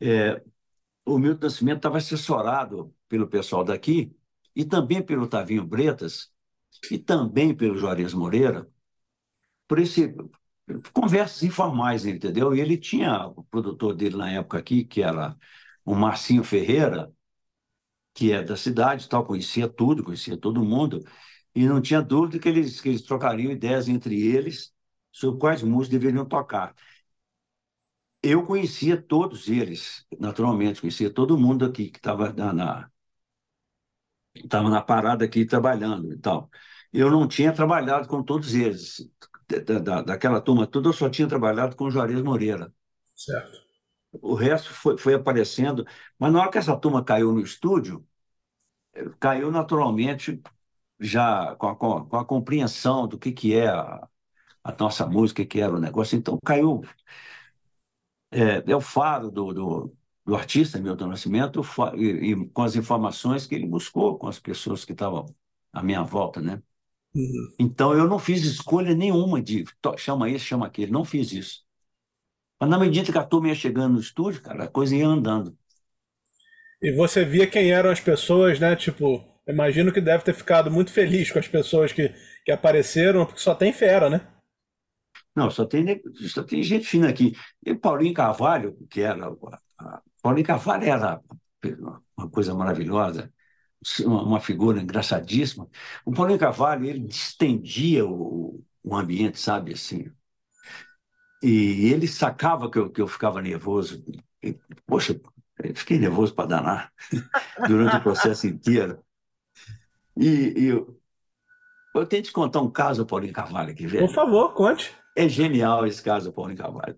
[0.02, 0.42] é,
[1.06, 4.16] o Milton Nascimento estava assessorado pelo pessoal daqui,
[4.56, 6.32] e também pelo Tavinho Bretas,
[6.92, 8.70] e também pelo Juarez Moreira,
[9.68, 10.14] por esse,
[10.94, 12.56] conversas informais, entendeu?
[12.56, 15.38] E ele tinha o produtor dele na época aqui, que era
[15.86, 17.12] o Marcinho Ferreira,
[18.14, 21.04] que é da cidade, tal, conhecia tudo, conhecia todo mundo,
[21.56, 24.74] e não tinha dúvida que eles, que eles trocariam ideias entre eles
[25.12, 26.76] sobre quais músicos deveriam tocar.
[28.22, 32.92] Eu conhecia todos eles, naturalmente, conhecia todo mundo aqui que estava na, na,
[34.36, 36.50] estava na parada aqui trabalhando e tal.
[36.92, 39.10] Eu não tinha trabalhado com todos eles
[39.84, 42.74] da, daquela turma toda, eu só tinha trabalhado com o Juarez Moreira.
[43.16, 43.60] Certo.
[44.12, 45.86] O resto foi, foi aparecendo,
[46.18, 48.06] mas na hora que essa turma caiu no estúdio,
[49.20, 50.42] caiu naturalmente
[51.00, 54.08] já com a, com a compreensão do que, que é a,
[54.64, 56.18] a nossa música, que era o negócio.
[56.18, 56.82] Então caiu.
[58.32, 61.62] É, é o faro do, do, do artista Milton Nascimento
[61.96, 65.26] e, e, com as informações que ele buscou com as pessoas que estavam
[65.74, 66.62] à minha volta, né?
[67.16, 67.56] Uhum.
[67.60, 69.66] Então eu não fiz escolha nenhuma de
[69.98, 71.64] chama esse, chama aquele, não fiz isso.
[72.60, 75.58] Mas na medida que a turma ia chegando no estúdio, cara, a coisa ia andando.
[76.82, 78.76] E você via quem eram as pessoas, né?
[78.76, 82.14] Tipo, imagino que deve ter ficado muito feliz com as pessoas que,
[82.46, 84.28] que apareceram, porque só tem fera, né?
[85.36, 87.34] Não, só tem, só tem gente fina aqui.
[87.66, 89.32] E Paulinho Carvalho, que era.
[90.22, 91.22] Paulinho Carvalho era
[92.18, 93.32] uma coisa maravilhosa.
[94.06, 95.68] Uma figura engraçadíssima.
[96.06, 100.12] O Paulinho Carvalho, ele distendia o, o ambiente, sabe, assim.
[101.42, 104.04] E ele sacava que eu, que eu ficava nervoso.
[104.44, 105.20] E, poxa,
[105.64, 106.94] eu fiquei nervoso para danar
[107.68, 109.02] durante o processo inteiro.
[110.18, 111.00] E, e eu,
[111.96, 114.08] eu tenho que contar um caso, Paulinho Carvalho, aqui, velho.
[114.08, 114.94] Por favor, conte.
[115.16, 116.98] É genial esse caso, Paulinho Carvalho.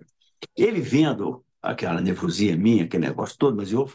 [0.57, 3.91] Ele vendo aquela nervosia minha, aquele negócio todo, mas eu,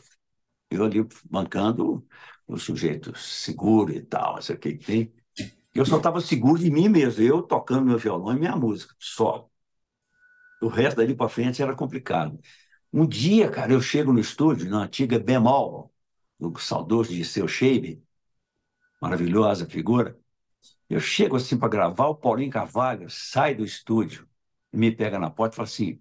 [0.70, 2.06] eu ali bancando
[2.46, 5.12] o sujeito seguro e tal, isso aqui tem.
[5.74, 9.48] Eu só estava seguro de mim mesmo, eu tocando meu violão e minha música, só.
[10.62, 12.38] O resto dali para frente era complicado.
[12.92, 15.92] Um dia, cara, eu chego no estúdio, na antiga Bemol,
[16.38, 18.02] do saudoso de Seu Shape,
[19.00, 20.18] maravilhosa figura.
[20.88, 24.28] Eu chego assim para gravar, o Paulinho Carvalho sai do estúdio
[24.76, 25.98] me pega na porta e fala assim: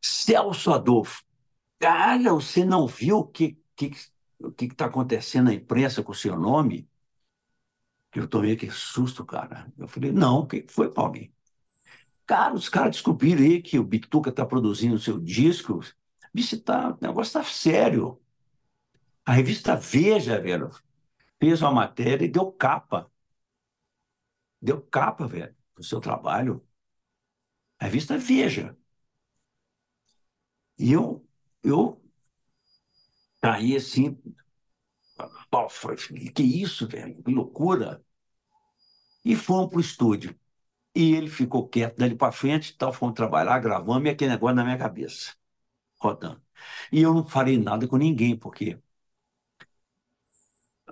[0.00, 1.22] Celso Adolfo,
[1.78, 3.92] cara, você não viu o que que
[4.40, 6.88] o que está acontecendo na imprensa com o seu nome?
[8.14, 9.70] Eu tomei aquele susto, cara.
[9.76, 11.32] Eu falei, não, que foi, Paulinho?
[12.26, 15.80] Cara, os caras descobriram aí que o Bituca está produzindo o seu disco.
[16.34, 18.20] Bicho, tá, o negócio está sério.
[19.26, 20.70] A revista Veja, velho,
[21.40, 23.10] fez uma matéria e deu capa.
[24.60, 26.62] Deu capa, velho, pro seu trabalho.
[27.80, 28.76] A revista Veja.
[30.78, 31.26] E eu,
[31.62, 32.00] eu
[33.46, 34.16] caí assim.
[35.50, 35.66] Pô,
[36.34, 37.22] que isso, velho?
[37.22, 38.02] Que loucura.
[39.24, 40.38] E fomos para o estúdio.
[40.94, 44.64] E ele ficou quieto dali para frente, tal, fomos trabalhar, gravamos, e aquele negócio na
[44.64, 45.34] minha cabeça,
[46.00, 46.42] rodando.
[46.92, 48.78] E eu não falei nada com ninguém, porque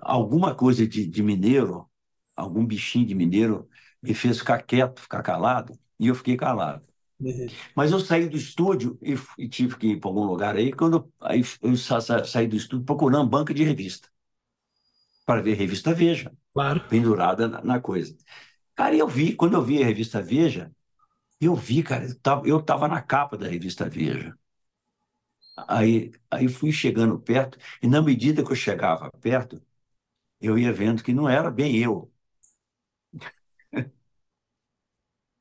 [0.01, 1.89] alguma coisa de, de mineiro,
[2.35, 3.69] algum bichinho de mineiro,
[4.01, 6.85] me fez ficar quieto, ficar calado, e eu fiquei calado.
[7.19, 7.47] Uhum.
[7.75, 11.11] Mas eu saí do estúdio e, e, tive que ir para algum lugar aí, quando
[11.21, 14.09] aí eu sa, sa, saí do estúdio procurando banca de revista,
[15.25, 16.81] para ver a revista Veja, claro.
[16.87, 18.15] pendurada na, na coisa.
[18.75, 20.71] Cara, eu vi, quando eu vi a revista Veja,
[21.41, 22.07] eu vi, cara,
[22.45, 24.37] eu estava na capa da revista Veja.
[25.67, 29.61] Aí, aí fui chegando perto, e na medida que eu chegava perto,
[30.41, 32.11] eu ia vendo que não era bem eu.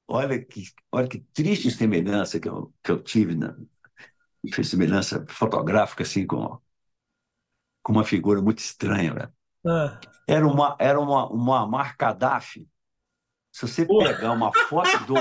[0.09, 3.57] Olha, que, olha que triste semelhança que eu, que eu tive, na,
[4.63, 6.59] semelhança fotográfica, assim, com,
[7.83, 9.15] com uma figura muito estranha.
[9.15, 9.33] Né?
[9.67, 10.01] Ah.
[10.27, 12.69] Era uma, era uma, uma Gaddafi
[13.55, 15.15] se você pegar uma foto do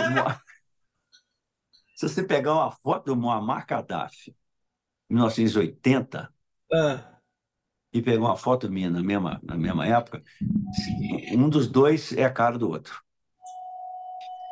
[1.95, 4.35] se você pegar uma foto do Muammar Gaddafi,
[5.09, 6.33] 1980,
[6.73, 7.19] ah.
[7.93, 10.23] e pegar uma foto minha na mesma, na mesma época,
[11.31, 13.03] um dos dois é a cara do outro.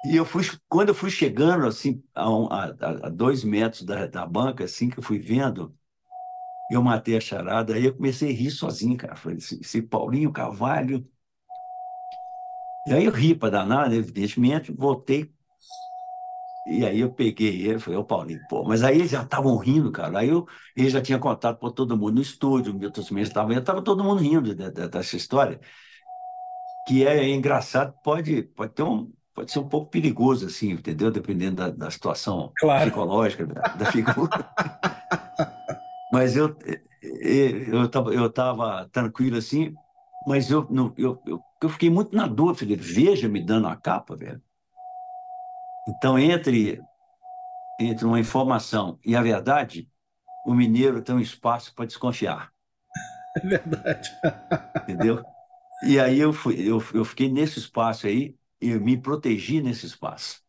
[0.05, 4.25] E eu fui, quando eu fui chegando assim a, a, a dois metros da, da
[4.25, 5.75] banca, assim que eu fui vendo,
[6.71, 9.15] eu matei a charada, aí eu comecei a rir sozinho, cara.
[9.15, 11.07] Falei, esse, esse Paulinho Carvalho
[12.87, 15.31] e aí eu ri para danar, evidentemente, voltei.
[16.67, 19.91] E aí eu peguei ele, falei, ô Paulinho, pô, mas aí eles já estavam rindo,
[19.91, 20.19] cara.
[20.19, 23.53] Aí eu, ele já tinha contado para todo mundo no estúdio, o Milton Mendes estava,
[23.53, 25.59] estava todo mundo rindo de, de, dessa história,
[26.87, 31.11] que é, é, engraçado, pode, pode ter um, pode ser um pouco perigoso, assim, entendeu?
[31.11, 32.81] Dependendo da, da situação claro.
[32.81, 34.49] psicológica da, da figura.
[36.11, 36.55] mas eu,
[37.01, 39.73] eu estava eu tava tranquilo assim,
[40.27, 40.67] mas eu,
[40.97, 42.59] eu, eu, eu fiquei muito na dúvida.
[42.59, 44.41] Falei, veja me dando a capa, velho.
[45.87, 46.79] Então, entre,
[47.79, 49.89] entre uma informação e a verdade,
[50.45, 52.51] o mineiro tem um espaço para desconfiar.
[53.33, 54.09] É verdade.
[54.83, 55.23] Entendeu?
[55.85, 60.41] E aí eu, fui, eu, eu fiquei nesse espaço aí e me protegi nesse espaço.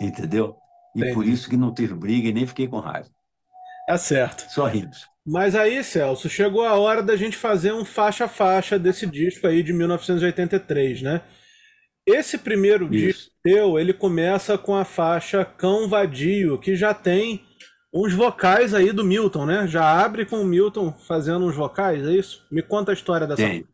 [0.00, 0.56] Entendeu?
[0.94, 1.14] E Entendi.
[1.14, 3.08] por isso que não teve briga e nem fiquei com raiva.
[3.88, 4.50] É certo.
[4.50, 5.06] Só rimos.
[5.24, 9.46] Mas aí, Celso, chegou a hora da gente fazer um faixa a faixa desse disco
[9.46, 11.22] aí de 1983, né?
[12.06, 13.06] Esse primeiro Isso.
[13.06, 17.44] disco teu, ele começa com a faixa Cão Vadio, que já tem
[17.92, 19.66] uns vocais aí do Milton, né?
[19.66, 22.46] Já abre com o Milton fazendo uns vocais, é isso?
[22.50, 23.42] Me conta a história dessa.
[23.42, 23.66] Tem.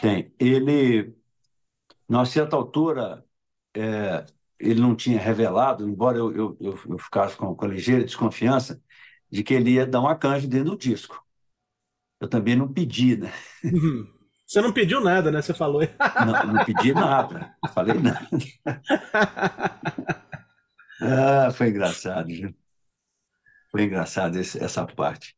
[0.00, 0.32] Tem.
[0.40, 1.14] Ele,
[2.08, 3.24] numa certa altura,
[3.74, 4.24] é,
[4.58, 8.82] ele não tinha revelado, embora eu, eu, eu, eu ficasse com, com ligeira desconfiança,
[9.30, 11.22] de que ele ia dar uma canja dentro do disco.
[12.20, 13.32] Eu também não pedi, né?
[13.64, 14.06] Uhum.
[14.46, 15.40] Você não pediu nada, né?
[15.40, 15.80] Você falou.
[15.80, 17.56] Não, não pedi nada.
[17.62, 18.28] Não falei nada.
[21.04, 22.54] Ah, foi engraçado, viu?
[23.72, 25.34] Foi engraçado esse, essa parte.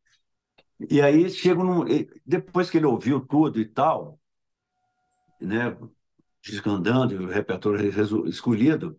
[0.90, 1.84] E aí chego num,
[2.26, 4.20] depois que ele ouviu tudo e tal,
[5.40, 5.76] né,
[6.44, 7.88] descandando o repertório
[8.28, 8.98] escolhido,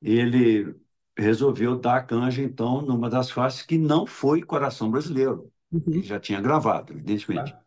[0.00, 0.74] ele
[1.16, 5.80] resolveu dar a canja, então, numa das faces que não foi Coração Brasileiro, uhum.
[5.80, 7.52] que já tinha gravado, evidentemente.
[7.52, 7.66] Claro.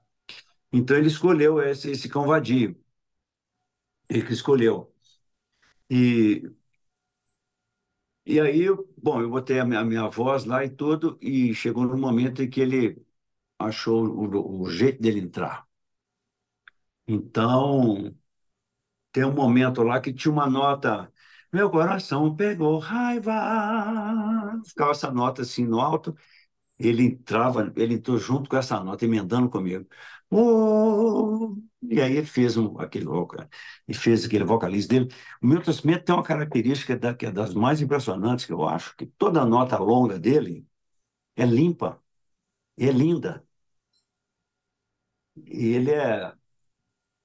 [0.72, 2.76] Então ele escolheu esse, esse cão vadio.
[4.10, 4.92] Ele que escolheu.
[5.90, 6.44] E,
[8.26, 8.66] e aí,
[8.98, 12.42] bom, eu botei a minha, a minha voz lá e tudo, e chegou no momento
[12.42, 13.04] em que ele
[13.60, 15.68] achou o, o jeito dele entrar.
[17.08, 18.16] Então,
[19.16, 21.10] tem um momento lá que tinha uma nota.
[21.54, 23.32] Meu coração pegou raiva.
[24.68, 26.14] Ficava essa nota assim no alto.
[26.80, 29.88] Ele entrava, ele entrou junto com essa nota, emendando comigo.
[30.30, 31.56] Oh!
[31.84, 33.06] E aí ele fez um, aquele
[33.88, 35.10] e fez aquele vocalista dele.
[35.42, 38.96] O Milton Smith tem uma característica da, que é das mais impressionantes que eu acho,
[38.98, 40.68] que toda nota longa dele
[41.36, 42.02] é limpa,
[42.78, 43.46] é linda.
[45.46, 46.34] E ele é.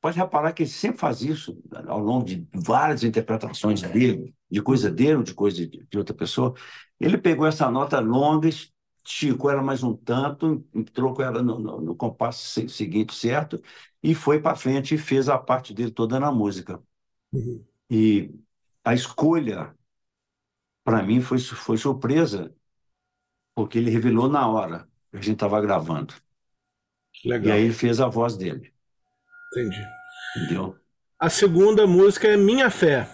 [0.01, 4.91] Pode reparar que ele sempre faz isso ao longo de várias interpretações dele, de coisa
[4.91, 6.55] dele ou de coisa de, outra pessoa.
[6.99, 8.49] Ele pegou essa nota longa,
[9.05, 13.63] esticou ela mais um tanto, entrou com ela no, no, no compasso seguinte certo
[14.03, 16.83] e foi para frente e fez a parte dele toda na música.
[17.33, 17.63] Uhum.
[17.91, 18.35] E
[18.83, 19.75] a escolha,
[20.83, 22.55] para mim, foi, foi surpresa,
[23.55, 26.15] porque ele revelou na hora que a gente estava gravando.
[27.25, 27.49] Legal.
[27.49, 28.73] E aí ele fez a voz dele.
[29.53, 29.85] Entendi.
[30.37, 30.77] Entendeu?
[31.19, 33.09] A segunda música é Minha Fé.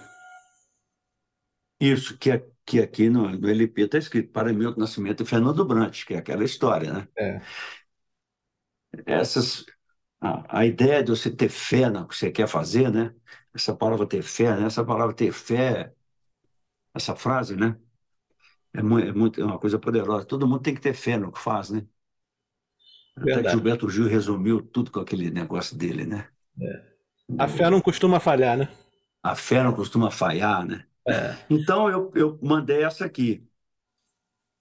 [1.80, 5.64] Isso, que, é, que aqui no, no LP está escrito para Milton Nascimento e Fernando
[5.64, 7.08] Brant, que é aquela história, né?
[7.16, 7.40] É.
[9.04, 9.64] Essas,
[10.20, 13.14] a, a ideia de você ter fé no que você quer fazer, né?
[13.54, 14.66] Essa palavra ter fé, né?
[14.66, 15.92] Essa palavra ter fé,
[16.94, 17.76] essa frase, né?
[18.74, 20.26] É, muito, é, muito, é uma coisa poderosa.
[20.26, 21.86] Todo mundo tem que ter fé no que faz, né?
[23.16, 23.40] Verdade.
[23.40, 26.28] Até que Gilberto Gil resumiu tudo com aquele negócio dele, né?
[26.60, 26.82] É.
[27.38, 28.68] A fé não costuma falhar, né?
[29.22, 30.84] A fé não costuma falhar, né?
[31.08, 31.36] É.
[31.48, 33.46] Então eu, eu mandei essa aqui.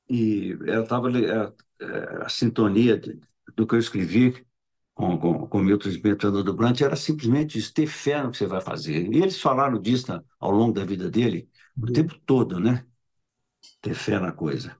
[0.09, 3.19] E ela estava é, é, a sintonia de,
[3.55, 4.45] do que eu escrevi
[4.93, 8.47] com, com, com Milton Smetana do Brant era simplesmente isso, ter fé no que você
[8.47, 9.11] vai fazer.
[9.11, 12.85] E eles falaram disso na, ao longo da vida dele, o tempo todo, né?
[13.81, 14.77] Ter fé na coisa.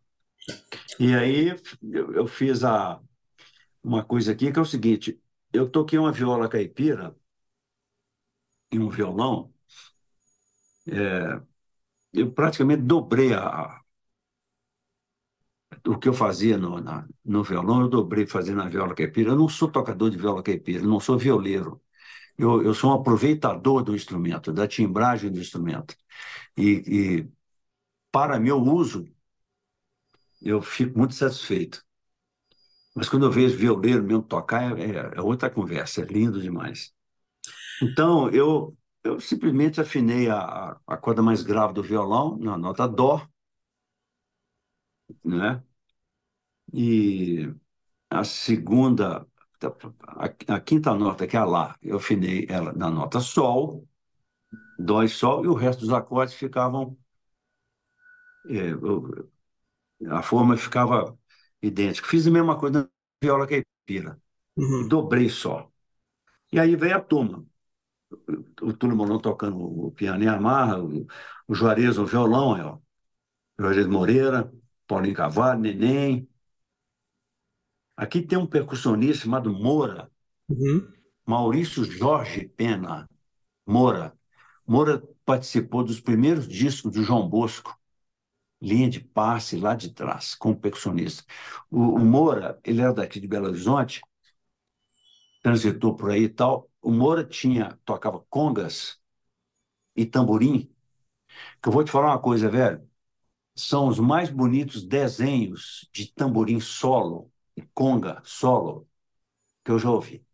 [1.00, 3.00] E aí eu, eu fiz a,
[3.86, 5.22] uma coisa aqui que é o seguinte:
[5.54, 7.16] eu toquei uma viola caipira
[8.72, 9.52] e um violão,
[10.88, 11.42] é,
[12.14, 13.82] eu praticamente dobrei a,
[15.88, 19.30] o que eu fazia no, na, no violão, eu dobrei fazendo na viola caipira.
[19.32, 21.82] Eu não sou tocador de viola caipira, não sou violeiro.
[22.38, 25.96] Eu, eu sou um aproveitador do instrumento, da timbragem do instrumento.
[26.58, 27.30] E, e
[28.12, 29.06] para meu uso,
[30.42, 31.85] eu fico muito satisfeito.
[32.96, 36.94] Mas quando eu vejo violeiro mesmo tocar, é, é outra conversa, é lindo demais.
[37.82, 43.22] Então, eu, eu simplesmente afinei a, a corda mais grave do violão, na nota Dó,
[45.24, 45.64] né?
[46.74, 47.54] E
[48.10, 49.28] a segunda,
[50.08, 50.26] a,
[50.56, 53.88] a, quinta nota, que é a Lá, eu afinei ela na nota Sol,
[54.80, 56.98] Dó e Sol, e o resto dos acordes ficavam.
[58.48, 58.74] É,
[60.10, 61.18] a forma ficava
[61.68, 62.08] idêntica.
[62.08, 62.90] Fiz a mesma coisa na
[63.22, 64.20] viola caipira,
[64.56, 64.88] uhum.
[64.88, 65.70] dobrei só.
[66.52, 67.46] E aí veio a turma.
[68.62, 71.06] O Túlio Morão tocando o piano em amarra, o,
[71.48, 72.82] o Juarez o violão.
[73.60, 74.52] Juarez Moreira,
[74.88, 76.30] Paulinho Cavalho, Neném.
[77.96, 80.12] Aqui tem um percussionista chamado Moura,
[80.50, 80.88] uhum.
[81.26, 83.10] Maurício Jorge Pena
[83.66, 84.14] Moura.
[84.68, 87.78] Moura participou dos primeiros discos do João Bosco,
[88.66, 91.24] linha de passe lá de trás, como percussionista.
[91.72, 94.02] O, o Moura, ele era daqui de Belo Horizonte,
[95.42, 96.70] transitou por aí e tal.
[96.82, 99.00] O Moura tinha, tocava congas
[99.96, 100.72] e tamborim,
[101.62, 102.88] que eu vou te falar uma coisa, velho
[103.56, 108.88] são os mais bonitos desenhos de tamborim solo e conga solo
[109.66, 110.26] que eu já ouvi.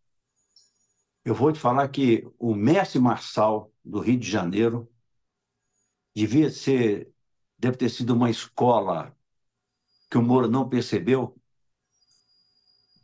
[1.24, 4.88] Eu vou te falar que o mestre Marçal, do Rio de Janeiro,
[6.14, 7.11] devia ser,
[7.62, 9.16] deve ter sido uma escola
[10.10, 11.36] que o Moura não percebeu,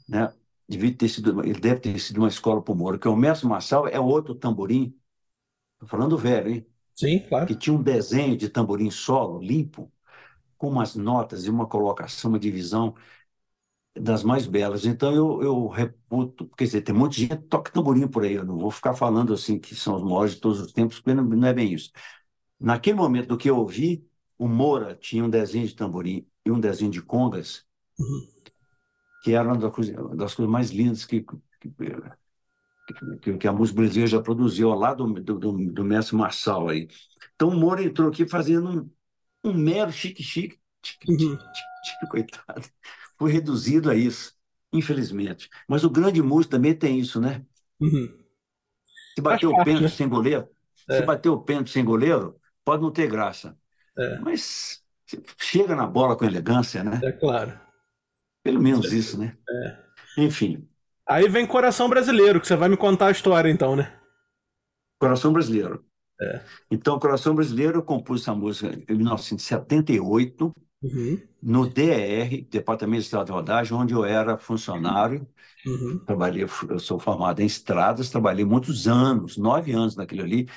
[0.09, 0.33] né?
[0.69, 3.49] Devia ter sido, ele deve ter sido uma escola para o Moura, porque o mestre
[3.49, 4.95] Marçal é outro tamborim,
[5.75, 6.67] estou falando velho, hein?
[6.95, 7.47] Sim, claro.
[7.47, 9.93] Que tinha um desenho de tamborim solo, limpo,
[10.59, 12.95] com umas notas e uma colocação, uma divisão
[14.01, 14.85] das mais belas.
[14.85, 18.25] Então eu, eu reputo, quer dizer, tem um monte de gente que toca tamborim por
[18.25, 20.99] aí, eu não vou ficar falando assim que são os maiores de todos os tempos,
[21.01, 21.91] porque não, não é bem isso.
[22.61, 24.07] Naquele momento do que eu ouvi,
[24.39, 27.67] o Moura tinha um desenho de tamborim e um desenho de congas,
[27.99, 28.29] uhum.
[29.23, 31.27] que era uma das coisas, das coisas mais lindas que,
[31.61, 31.71] que,
[33.21, 36.89] que, que, a música brasileira já produziu, lá do, do, do, mestre Marçal aí.
[37.35, 38.91] Então o Moura entrou aqui fazendo
[39.45, 40.59] um mero chique-chique,
[41.09, 41.37] uhum.
[42.09, 42.69] coitado,
[43.19, 44.35] foi reduzido a isso,
[44.73, 45.51] infelizmente.
[45.67, 47.45] Mas o grande músico também tem isso, né?
[47.81, 48.17] Uhum.
[49.15, 49.89] Se bater o pênalti né?
[49.89, 50.49] sem goleiro,
[50.89, 50.99] é.
[50.99, 53.59] se bater o pênalti sem goleiro, pode não ter graça.
[53.99, 54.19] É.
[54.21, 54.83] Mas
[55.39, 57.01] chega na bola com elegância, né?
[57.03, 57.59] É claro.
[58.43, 59.37] Pelo menos isso, né?
[59.49, 59.77] É.
[60.19, 60.69] Enfim.
[61.07, 63.93] Aí vem Coração Brasileiro, que você vai me contar a história então, né?
[64.99, 65.85] Coração Brasileiro.
[66.21, 66.41] É.
[66.71, 71.21] Então, Coração Brasileiro, eu compus essa música em 1978, uhum.
[71.41, 75.27] no DER, Departamento de Estrada de Rodagem, onde eu era funcionário.
[75.65, 75.99] Uhum.
[76.05, 80.49] Trabalhei, eu sou formado em estradas, trabalhei muitos anos, nove anos naquilo ali,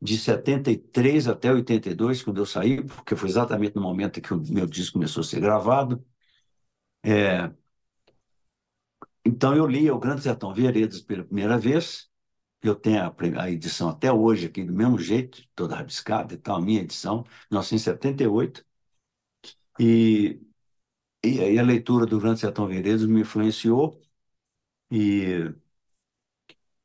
[0.00, 4.66] de 73 até 82, quando eu saí, porque foi exatamente no momento que o meu
[4.66, 6.04] disco começou a ser gravado.
[7.02, 7.50] É...
[9.24, 12.08] Então, eu li O Grande Sertão Veredas pela primeira vez,
[12.62, 16.56] eu tenho a, a, edição até hoje aqui do mesmo jeito, toda rabiscada e tal,
[16.56, 18.64] a minha edição, 1978.
[19.78, 20.40] E,
[21.24, 24.00] e aí a leitura do Grande Sertão Veredas me influenciou.
[24.90, 25.52] E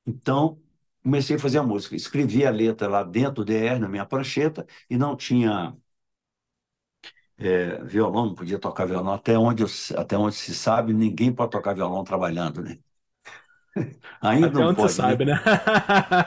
[0.06, 0.63] então
[1.04, 1.96] comecei a fazer a música.
[1.96, 5.76] Escrevi a letra lá dentro do DR, na minha prancheta, e não tinha
[7.38, 9.14] é, violão, não podia tocar violão.
[9.14, 12.80] Até onde, eu, até onde se sabe, ninguém pode tocar violão trabalhando, né?
[14.22, 15.16] Ainda Até não onde pode, você né?
[15.16, 15.34] sabe, né?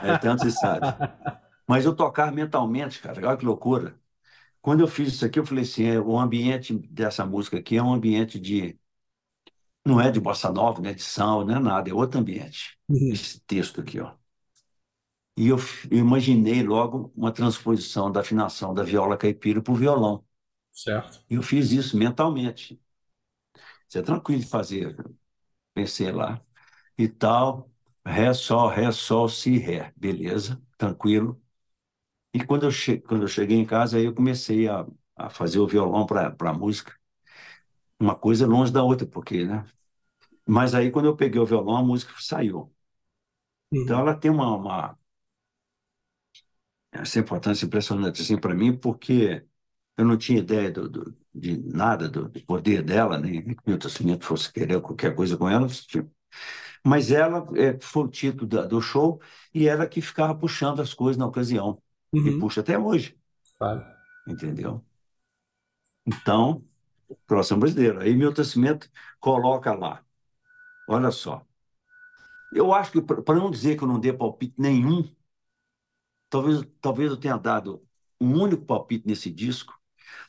[0.01, 0.95] É, até onde você sabe.
[1.67, 3.99] Mas eu tocar mentalmente, cara, olha que loucura.
[4.61, 7.83] Quando eu fiz isso aqui, eu falei assim: é, o ambiente dessa música aqui é
[7.83, 8.79] um ambiente de.
[9.85, 12.77] Não é de bossa nova, não é de sal, não é nada, é outro ambiente.
[12.89, 13.21] Uhum.
[13.21, 14.15] Esse texto aqui, ó.
[15.37, 15.57] E eu,
[15.89, 20.25] eu, imaginei logo uma transposição da afinação da viola caipira para o violão.
[20.71, 21.19] Certo.
[21.29, 22.77] E eu fiz isso mentalmente.
[23.87, 24.95] Isso é tranquilo de fazer.
[25.73, 26.41] Pensei lá
[26.97, 27.71] e tal.
[28.05, 29.93] Ré, sol, ré, sol, si, ré.
[29.97, 31.41] Beleza, tranquilo.
[32.33, 34.85] E quando eu, che quando eu cheguei em casa, aí eu comecei a,
[35.15, 36.93] a fazer o violão para a música.
[37.99, 39.65] Uma coisa longe da outra, porque, né?
[40.47, 42.73] Mas aí, quando eu peguei o violão, a música saiu.
[43.71, 43.83] Uhum.
[43.83, 44.96] Então, ela tem uma, uma
[46.91, 49.45] essa importância impressionante assim para mim, porque
[49.97, 53.69] eu não tinha ideia do, do, de nada do, do, poder dela, nem que o
[53.69, 53.89] Milton
[54.21, 55.67] fosse querer qualquer coisa com ela.
[55.67, 56.11] Tipo,
[56.85, 59.19] mas ela é, foi o título da, do show
[59.53, 61.81] e ela que ficava puxando as coisas na ocasião.
[62.13, 62.27] Uhum.
[62.27, 63.17] E puxa até hoje.
[63.57, 63.83] Claro.
[64.27, 64.83] Entendeu?
[66.05, 66.63] Então,
[67.25, 67.99] próximo brasileiro.
[67.99, 70.03] Aí Milton Nascimento coloca lá.
[70.87, 71.45] Olha só.
[72.53, 75.03] Eu acho que, para não dizer que eu não dei palpite nenhum,
[76.29, 77.83] talvez, talvez eu tenha dado
[78.19, 79.73] um único palpite nesse disco,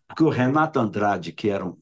[0.06, 1.76] porque o Renato Andrade, que era um,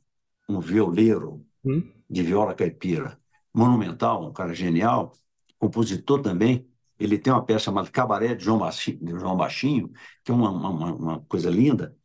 [0.49, 1.83] um violeiro hum?
[2.09, 3.21] de viola caipira,
[3.53, 5.13] monumental, um cara genial,
[5.59, 6.69] compositor também.
[6.99, 9.93] Ele tem uma peça chamada Cabaré de João Baixinho, de João Baixinho
[10.25, 11.97] que é uma, uma, uma coisa linda.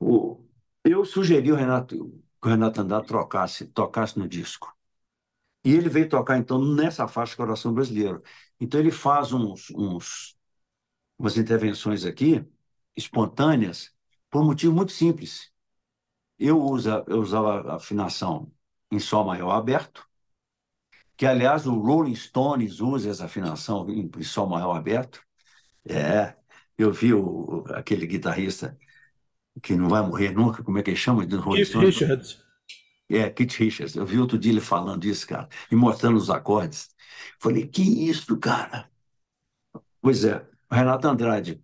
[0.00, 0.44] O,
[0.84, 1.96] eu sugeri o Renato,
[2.40, 4.74] que o Renato Andrade trocasse, tocasse no disco.
[5.64, 8.22] E ele veio tocar, então, nessa faixa Coração Brasileiro.
[8.60, 10.33] Então, ele faz uns, uns,
[11.18, 12.44] umas intervenções aqui,
[12.96, 13.92] espontâneas,
[14.30, 15.52] por um motivo muito simples.
[16.38, 18.50] Eu, usa, eu usava a afinação
[18.90, 20.06] em Sol maior aberto,
[21.16, 25.22] que, aliás, o Rolling Stones usa essa afinação em, Sol maior aberto.
[25.84, 26.34] É,
[26.76, 28.76] eu vi o, aquele guitarrista
[29.62, 31.24] que não vai morrer nunca, como é que ele chama?
[31.24, 31.98] Do Rolling Keith Stones?
[31.98, 32.44] Richards.
[33.08, 33.94] É, Keith Richards.
[33.94, 36.88] Eu vi outro dia ele falando isso, cara, e mostrando os acordes.
[37.38, 38.90] Falei, que isso, cara?
[40.00, 41.62] Pois é, Renato Andrade,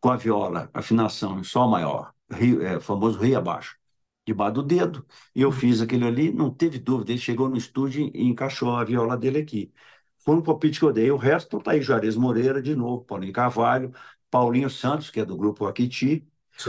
[0.00, 3.78] com a viola, afinação em Sol maior, rio, é, famoso Rio abaixo
[4.26, 5.06] debaixo do dedo.
[5.34, 7.12] E eu fiz aquele ali, não teve dúvida.
[7.12, 9.72] Ele chegou no estúdio e encaixou a viola dele aqui.
[10.18, 11.10] Foi um palpite que eu dei.
[11.10, 13.92] O resto está aí Juarez Moreira, de novo, Paulinho Carvalho,
[14.30, 16.26] Paulinho Santos, que é do grupo Aquiti,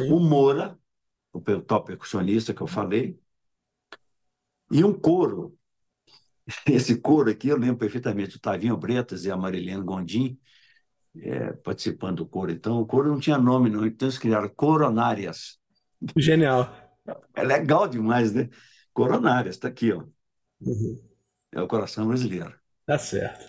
[0.10, 0.80] o Moura,
[1.34, 3.20] o top percussionista que eu falei,
[4.72, 5.58] e um coro.
[6.68, 10.40] Esse coro aqui, eu lembro perfeitamente, o Tavinho Bretas e a Marilene Gondim,
[11.22, 12.52] é, participando do coro.
[12.52, 13.86] Então, o coro não tinha nome, não.
[13.86, 15.58] Então, eles criaram Coronárias.
[16.18, 16.80] Genial.
[17.36, 18.50] É legal demais, né?
[18.94, 20.06] Coronárias, está aqui, ó.
[20.62, 21.04] Uhum.
[21.52, 22.56] É o coração brasileiro.
[22.86, 23.46] Tá certo.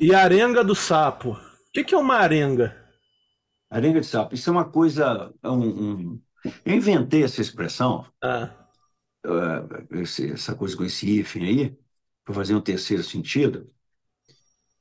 [0.00, 1.34] E arenga do sapo.
[1.34, 1.38] O
[1.72, 2.76] que, que é uma arenga?
[3.70, 4.34] Arenga de sapo.
[4.34, 5.32] Isso é uma coisa.
[5.40, 6.22] É um, um...
[6.64, 8.50] Eu inventei essa expressão, ah.
[9.24, 11.78] uh, essa coisa com esse hífen aí,
[12.24, 13.72] para fazer um terceiro sentido,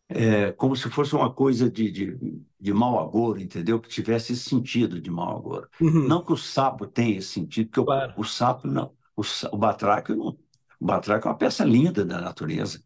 [0.10, 3.80] é, como se fosse uma coisa de, de, de mau agouro, entendeu?
[3.80, 5.70] Que tivesse esse sentido de mau agouro.
[5.82, 6.08] Uhum.
[6.08, 8.14] Não que o sapo tenha esse sentido, porque claro.
[8.18, 8.96] o, o, sapo não.
[9.16, 10.38] O, o batraque não.
[10.80, 12.82] O batraque é uma peça linda da natureza.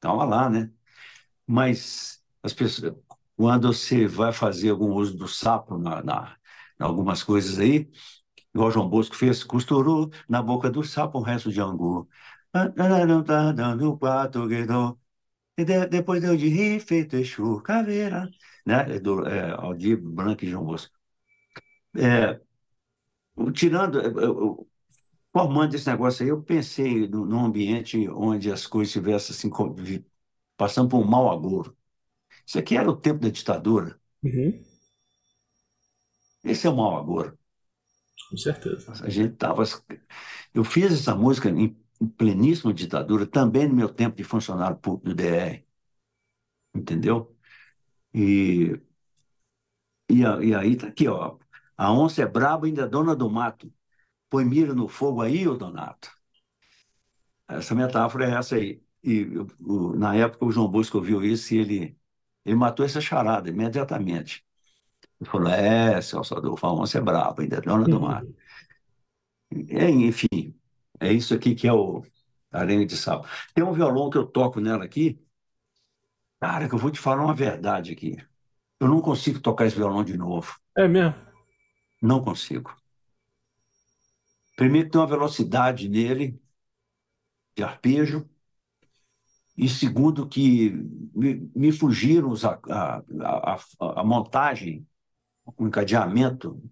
[0.00, 0.70] Calma lá, né?
[1.46, 2.94] Mas as pessoas,
[3.36, 6.36] quando você vai fazer algum uso do sapo na, na,
[6.80, 7.90] em algumas coisas aí,
[8.54, 12.08] igual João Bosco fez, costurou na boca do sapo um resto de angu.
[15.56, 18.28] E de, depois deu de rir, feito Exu, caveira,
[18.64, 18.98] né?
[19.00, 20.94] Do é, Aldir Branco e João Bosco.
[21.96, 22.40] É,
[23.54, 24.68] tirando, eu,
[25.32, 30.04] formando esse negócio aí, eu pensei num ambiente onde as coisas estivessem assim,
[30.56, 31.76] passando por um mau agouro.
[32.46, 34.00] Isso aqui era o tempo da ditadura.
[34.22, 34.64] Uhum.
[36.44, 37.38] Esse é o mau agouro.
[38.30, 38.92] Com certeza.
[39.04, 39.62] A gente tava.
[40.54, 41.76] Eu fiz essa música em
[42.16, 45.66] pleníssima ditadura, também no meu tempo de funcionário público do DR.
[46.74, 47.36] Entendeu?
[48.14, 48.80] E,
[50.08, 51.38] e, e aí tá aqui, ó.
[51.76, 53.72] A onça é braba ainda é dona do mato.
[54.30, 56.10] Põe mira no fogo aí, ô Donato.
[57.48, 58.82] Essa metáfora é essa aí.
[59.02, 59.24] E
[59.60, 61.98] o, na época o João Bosco ouviu isso e ele,
[62.44, 64.44] ele matou essa charada imediatamente.
[65.20, 68.34] Ele falou: É, seu Salvador, a onça é braba ainda é dona do mato.
[69.68, 70.55] É, enfim,
[71.00, 72.02] é isso aqui que é o
[72.50, 73.24] Aranha de Sal.
[73.54, 75.18] Tem um violão que eu toco nela aqui.
[76.40, 78.16] Cara, que eu vou te falar uma verdade aqui.
[78.78, 80.58] Eu não consigo tocar esse violão de novo.
[80.76, 81.14] É mesmo?
[82.02, 82.74] Não consigo.
[84.56, 86.40] Primeiro, tem uma velocidade nele,
[87.56, 88.28] de arpejo.
[89.56, 90.70] E segundo, que
[91.14, 92.34] me, me fugiram
[92.70, 94.86] a, a, a, a montagem,
[95.56, 96.62] o encadeamento,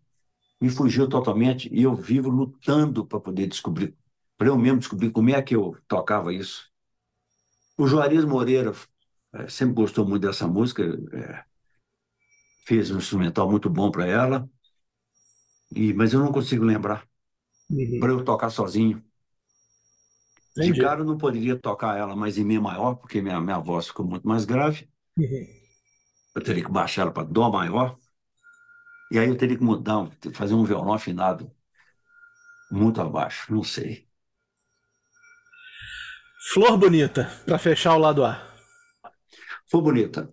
[0.60, 1.68] me fugiu totalmente.
[1.72, 3.96] E eu vivo lutando para poder descobrir
[4.36, 6.70] para eu mesmo descobrir como é que eu tocava isso.
[7.76, 8.72] O Juarez Moreira
[9.32, 10.82] é, sempre gostou muito dessa música,
[11.12, 11.44] é,
[12.66, 14.48] fez um instrumental muito bom para ela,
[15.74, 17.06] e, mas eu não consigo lembrar
[17.70, 17.98] uhum.
[18.00, 19.04] para eu tocar sozinho.
[20.52, 20.72] Entendi.
[20.72, 23.88] De cara eu não poderia tocar ela mais em Mi maior, porque minha, minha voz
[23.88, 24.88] ficou muito mais grave.
[25.18, 25.46] Uhum.
[26.34, 27.98] Eu teria que baixar ela para Dó maior.
[29.10, 31.50] E aí eu teria que mudar, fazer um violão afinado
[32.70, 34.03] muito abaixo, não sei.
[36.52, 38.38] Flor Bonita, para fechar o lado A.
[39.66, 40.30] Flor Bonita.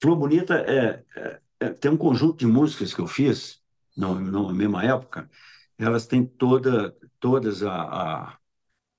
[0.00, 3.62] Flor Bonita é, é, é, tem um conjunto de músicas que eu fiz
[3.94, 5.30] na, na mesma época.
[5.78, 8.38] Elas têm toda, todas a, a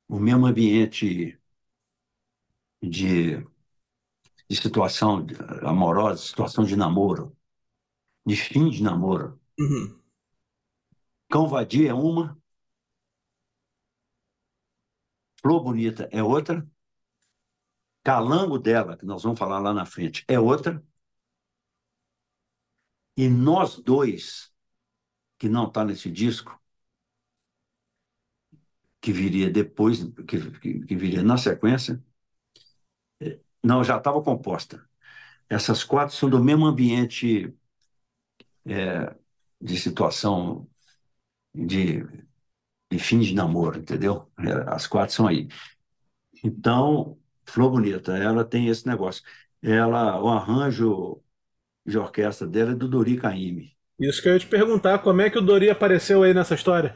[0.08, 1.38] o mesmo ambiente
[2.82, 3.44] de,
[4.48, 5.26] de situação
[5.64, 7.36] amorosa, situação de namoro,
[8.24, 9.40] de fim de namoro.
[9.60, 10.00] Uhum.
[11.30, 12.38] Cão Vadia é uma,
[15.48, 16.68] Flor Bonita é outra.
[18.04, 20.84] Calango dela, que nós vamos falar lá na frente, é outra.
[23.16, 24.52] E nós dois,
[25.38, 26.62] que não está nesse disco,
[29.02, 32.04] que viria depois, que, que, que viria na sequência,
[33.64, 34.88] não, já estava composta.
[35.50, 37.54] Essas quatro são do mesmo ambiente
[38.66, 39.16] é,
[39.62, 40.70] de situação
[41.54, 42.27] de
[42.90, 44.30] de fim de namoro, entendeu?
[44.40, 45.48] É, as quatro são aí.
[46.44, 49.24] Então, Flor Bonita, ela tem esse negócio.
[49.62, 51.22] Ela, o arranjo
[51.86, 53.76] de orquestra dela é do Dori Caymmi.
[54.00, 56.96] Isso que eu ia te perguntar, como é que o Dori apareceu aí nessa história?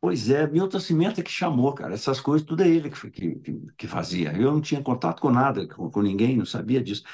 [0.00, 1.94] Pois é, Milton Cimenta é que chamou, cara.
[1.94, 4.32] Essas coisas tudo é ele que, que, que fazia.
[4.32, 7.04] Eu não tinha contato com nada, com, com ninguém, não sabia disso.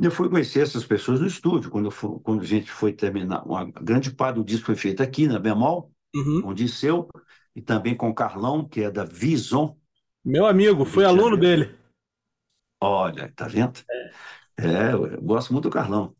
[0.00, 1.90] Eu fui conhecer essas pessoas no estúdio, quando,
[2.22, 3.44] quando a gente foi terminar.
[3.46, 6.42] Uma grande parte do disco foi feito aqui na Bemol, uhum.
[6.42, 7.08] com o Disseu,
[7.54, 9.78] e também com o Carlão, que é da Vison.
[10.24, 11.76] Meu amigo, fui aluno dele.
[12.80, 13.80] Olha, tá vendo?
[14.56, 16.14] É, é eu gosto muito do Carlão.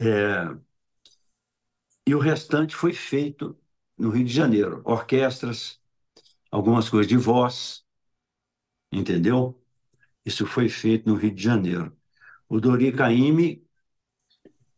[0.00, 0.56] É,
[2.06, 3.58] e o restante foi feito
[3.96, 4.82] no Rio de Janeiro.
[4.84, 5.80] Orquestras,
[6.50, 7.84] algumas coisas de voz,
[8.92, 9.60] entendeu?
[10.24, 11.96] Isso foi feito no Rio de Janeiro.
[12.48, 13.66] O Dori Caymmi,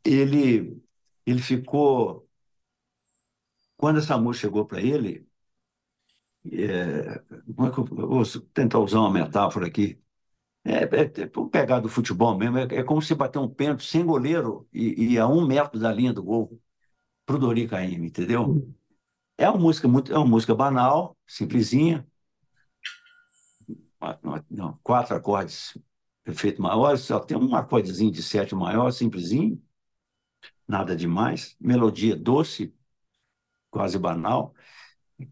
[0.04, 0.82] ele,
[1.26, 2.25] ele ficou
[3.76, 5.26] quando essa música chegou para ele,
[6.52, 7.18] é,
[7.54, 8.22] como é que eu, vou
[8.54, 10.00] tentar usar uma metáfora aqui?
[10.64, 14.04] É, é, é pegar do futebol mesmo, é, é, como se bater um pênalti sem
[14.04, 16.60] goleiro e, e, a um metro da linha do gol
[17.26, 18.74] para o Dori Caymmi, entendeu?
[19.38, 22.06] É uma música muito, é uma música banal, simplesinha,
[24.50, 25.78] não, quatro acordes
[26.26, 29.62] efeito maior, só tem um acordezinho de sete maior, simplesinho,
[30.66, 32.74] nada demais, melodia doce,
[33.76, 34.54] quase banal,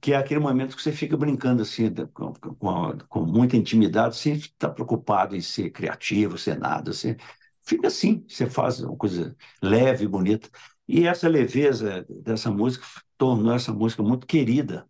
[0.00, 4.34] que é aquele momento que você fica brincando assim, com, com, com muita intimidade, sem
[4.34, 6.92] estar preocupado em ser criativo, ser nada.
[6.92, 7.16] Você
[7.62, 10.50] fica assim, você faz uma coisa leve, bonita.
[10.86, 12.86] E essa leveza dessa música
[13.16, 14.88] tornou essa música muito querida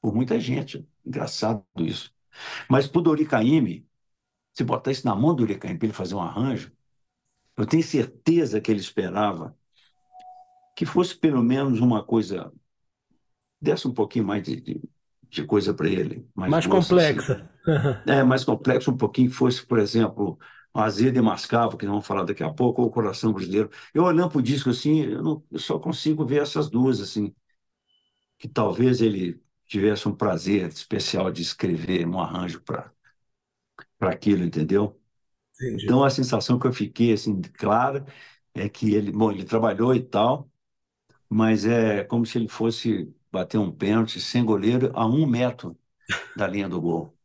[0.00, 0.86] por muita gente.
[1.04, 2.12] Engraçado isso.
[2.68, 3.86] Mas para o Dori Caymmi,
[4.52, 6.72] se botar isso na mão do Dori Caymmi para ele fazer um arranjo,
[7.56, 9.56] eu tenho certeza que ele esperava
[10.74, 12.52] que fosse pelo menos uma coisa
[13.66, 14.80] desse um pouquinho mais de, de,
[15.30, 16.28] de coisa para ele.
[16.34, 17.34] Mais, mais complexa.
[17.34, 17.48] Assim.
[18.06, 20.38] é mais complexo um pouquinho que fosse, por exemplo,
[20.74, 23.70] Azedo e Mascavo, que vamos falar daqui a pouco, ou Coração Brasileiro.
[23.94, 27.34] Eu olhando para o disco assim, eu, não, eu só consigo ver essas duas, assim,
[28.38, 32.90] que talvez ele tivesse um prazer especial de escrever um arranjo para
[34.00, 35.00] aquilo, entendeu?
[35.60, 35.84] Entendi.
[35.84, 38.06] Então a sensação que eu fiquei assim clara
[38.54, 40.50] é que ele, bom, ele trabalhou e tal,
[41.28, 45.78] mas é como se ele fosse bater um pênalti sem goleiro a um metro
[46.36, 47.16] da linha do gol.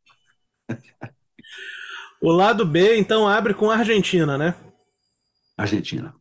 [2.22, 4.56] O lado B, então, abre com a Argentina, né?
[5.58, 6.14] Argentina.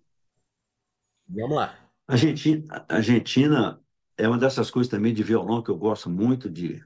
[1.29, 1.91] Vamos lá.
[2.07, 3.81] Argentina, Argentina
[4.17, 6.83] é uma dessas coisas também de violão que eu gosto muito de.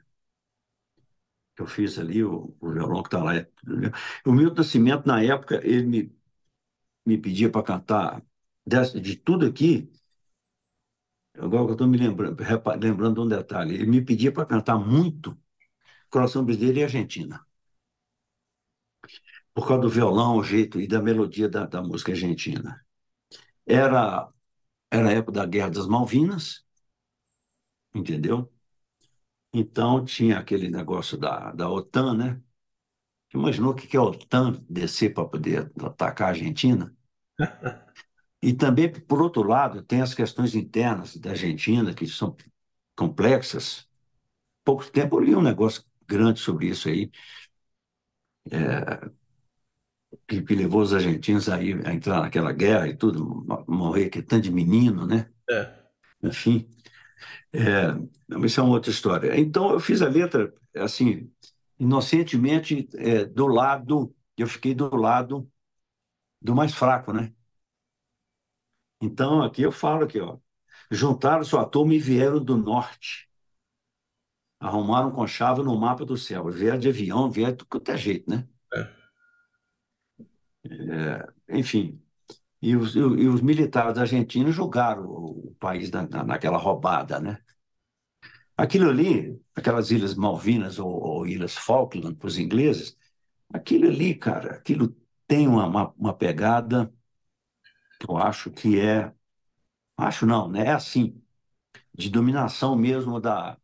[1.54, 3.32] que eu fiz ali, o, o violão que está lá.
[4.26, 6.16] O Milton Nascimento, na época, ele me,
[7.06, 8.22] me pedia para cantar
[8.66, 9.90] de tudo aqui,
[11.38, 12.36] Agora que eu estou me lembrando,
[12.80, 15.36] lembrando um detalhe, ele me pedia para cantar muito
[16.10, 17.46] Coração Brasileiro e Argentina.
[19.54, 22.84] Por causa do violão, o jeito e da melodia da, da música argentina.
[23.66, 24.28] Era,
[24.90, 26.64] era a época da Guerra das Malvinas,
[27.94, 28.50] entendeu?
[29.52, 32.42] Então tinha aquele negócio da, da OTAN, né?
[33.34, 36.96] Imaginou o que é a OTAN descer para poder atacar a Argentina?
[38.44, 42.36] E também, por outro lado, tem as questões internas da Argentina, que são
[42.94, 43.88] complexas.
[44.62, 47.10] Pouco tempo eu li um negócio grande sobre isso aí,
[48.50, 49.10] é,
[50.28, 54.18] que, que, levou os argentinos a, ir, a, entrar naquela guerra e tudo, morrer, que
[54.18, 55.30] é tanto de menino, né?
[55.48, 55.74] É.
[56.22, 56.68] Enfim,
[57.52, 57.94] é,
[58.44, 59.40] isso é uma outra história.
[59.40, 61.30] Então, eu fiz a letra, assim,
[61.78, 65.50] inocentemente, é, do lado, eu fiquei do lado
[66.42, 67.32] do mais fraco, né?
[69.04, 70.38] Então, aqui eu falo aqui, ó.
[70.90, 73.28] Juntaram sua turma e vieram do norte.
[74.58, 76.50] Arrumaram com chave no mapa do céu.
[76.50, 78.48] Vieram de avião, vieram de qualquer jeito, né?
[78.72, 78.80] É.
[80.70, 82.00] É, enfim.
[82.62, 87.38] E os, e os, militares argentinos julgaram o país na, naquela roubada, né?
[88.56, 92.96] Aquilo ali, aquelas Ilhas Malvinas ou, ou Ilhas Falkland para os ingleses,
[93.52, 94.96] aquilo ali, cara, aquilo
[95.26, 96.90] tem uma, uma, uma pegada
[98.08, 99.12] eu acho que é.
[99.98, 100.66] Acho não, né?
[100.68, 101.22] É assim,
[101.94, 103.58] de dominação mesmo da,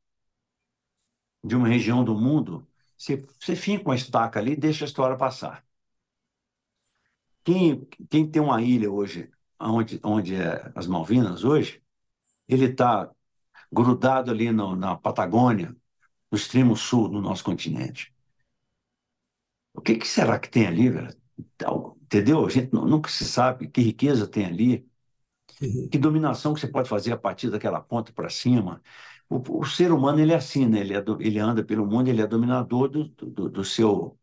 [1.45, 2.67] de uma região do mundo.
[2.97, 5.65] Você, você finca uma estaca ali e deixa a história passar.
[7.45, 9.31] Quem, quem tem uma ilha hoje,
[9.61, 11.83] onde, onde é as Malvinas hoje,
[12.49, 13.11] ele está
[13.73, 15.77] grudado ali no, na Patagônia,
[16.33, 18.15] no extremo sul do nosso continente.
[19.75, 21.17] O que, que será que tem ali, velho?
[22.11, 22.45] Entendeu?
[22.45, 24.85] A gente nunca se sabe que riqueza tem ali,
[25.63, 25.89] uhum.
[25.89, 28.83] que dominação que você pode fazer a partir daquela ponta para cima.
[29.29, 30.81] O, o, ser humano ele é assim, né?
[30.81, 34.19] ele, é do, ele anda pelo mundo, ele é dominador do, do, do seu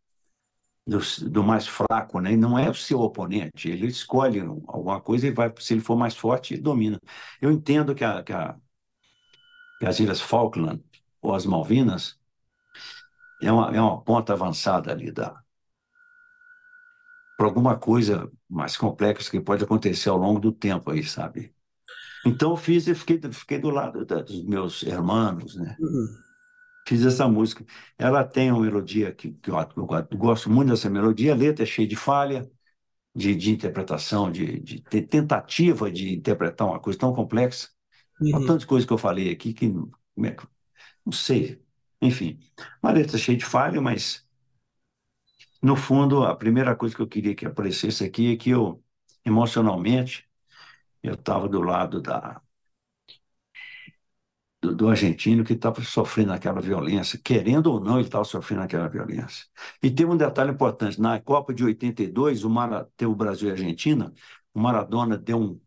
[0.86, 2.34] do, do, mais fraco, né?
[2.34, 3.70] E não é o seu oponente.
[3.70, 7.00] Ele escolhe alguma coisa e vai, se ele for mais forte, ele domina.
[7.42, 8.58] Eu entendo que, a, que, a,
[9.80, 10.84] que as Ilhas Falkland
[11.22, 12.20] ou as Malvinas
[13.42, 15.42] é uma, é uma ponta avançada ali da,
[17.38, 21.54] para alguma coisa mais complexa que pode acontecer ao longo do tempo aí, sabe?
[22.26, 25.78] Então eu fiz e fiquei, fiquei do lado da, dos meus irmãos, né?
[25.80, 26.08] Uhum.
[26.88, 27.64] Fiz essa música.
[27.98, 31.66] Ela tem uma melodia que, que eu, eu, gosto muito dessa melodia, a letra é
[31.66, 32.50] cheia de falha,
[33.16, 37.70] de, de interpretação, de, de, tentativa de interpretar uma coisa tão complexa.
[38.20, 38.48] Uhum.
[38.48, 40.36] tantas coisas que eu falei aqui que é
[41.06, 41.62] não sei.
[42.02, 42.40] Enfim,
[42.82, 44.27] uma letra cheia de falha, mas
[45.62, 48.84] no fundo, a primeira coisa que eu queria que aparecesse aqui é que eu,
[49.26, 50.28] emocionalmente,
[51.04, 52.42] eu estava do lado da,
[54.62, 58.88] do, do argentino que estava sofrendo aquela violência, querendo ou não, ele estava sofrendo aquela
[58.88, 59.46] violência.
[59.84, 63.54] E tem um detalhe importante: na Copa de 82, o Mara, o Brasil e a
[63.54, 64.14] Argentina,
[64.54, 65.60] o Maradona deu um,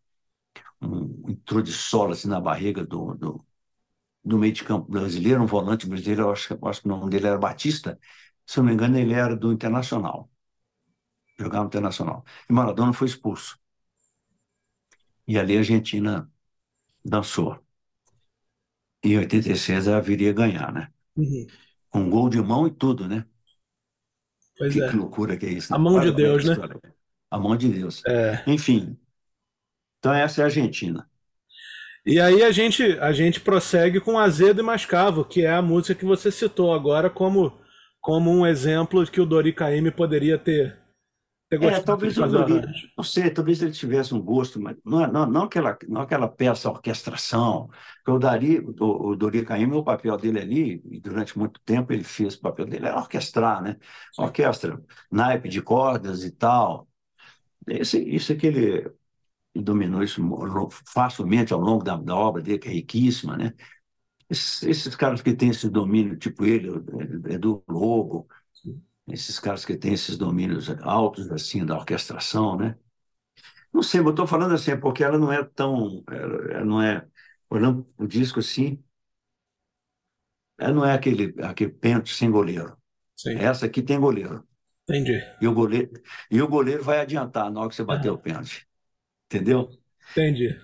[0.81, 3.45] um entrou de solo assim, na barriga do, do,
[4.23, 7.09] do meio de campo brasileiro, um volante brasileiro, eu acho, eu acho que o nome
[7.09, 7.99] dele era Batista,
[8.45, 10.29] se não me engano, ele era do Internacional.
[11.39, 12.25] Jogava no Internacional.
[12.49, 13.59] E Maradona foi expulso.
[15.27, 16.29] E ali a Argentina
[17.03, 17.59] dançou.
[19.03, 20.91] Em 86 ela viria ganhar, né?
[21.15, 21.47] Uhum.
[21.89, 23.25] Com gol de mão e tudo, né?
[24.57, 24.89] Pois que, é.
[24.89, 25.71] que loucura que é isso.
[25.71, 25.77] Né?
[25.77, 26.55] A mão de Deus, né?
[27.29, 28.03] A mão de Deus.
[28.05, 28.43] É.
[28.45, 28.97] Enfim.
[29.97, 31.09] Então essa é a Argentina.
[32.05, 35.95] E aí a gente, a gente prossegue com Azedo e Mascavo, que é a música
[35.95, 37.60] que você citou agora como
[38.01, 40.77] como um exemplo que o Dori Caymmi poderia ter
[41.63, 45.43] É, talvez o Dori, não sei, talvez ele tivesse um gosto, mas não, não, não,
[45.43, 47.69] aquela, não aquela peça orquestração.
[47.97, 52.03] Porque o, Dari, o, o Dori o papel dele ali, e durante muito tempo ele
[52.03, 53.77] fez, o papel dele era orquestrar, né?
[54.17, 54.81] Orquestra,
[55.11, 56.87] naipe de cordas e tal.
[57.67, 58.91] Esse, isso é que ele
[59.55, 60.21] dominou isso
[60.87, 63.53] facilmente ao longo da, da obra dele, que é riquíssima, né?
[64.31, 66.69] Esses, esses caras que têm esse domínio, tipo ele,
[67.29, 68.29] Edu Lobo,
[69.05, 72.77] esses caras que têm esses domínios altos assim da orquestração, né?
[73.73, 77.05] Não sei, eu estou falando assim porque ela não é tão, ela não é,
[77.49, 78.81] olhando o disco assim,
[80.57, 82.77] ela não é aquele aquele pente sem goleiro.
[83.17, 83.35] Sim.
[83.35, 84.47] Essa aqui tem goleiro.
[84.83, 85.21] Entendi.
[85.41, 85.91] E o goleiro
[86.29, 88.13] e o goleiro vai adiantar na hora que você bater ah.
[88.13, 88.65] o pênalti,
[89.25, 89.69] entendeu?
[90.11, 90.57] Entendi.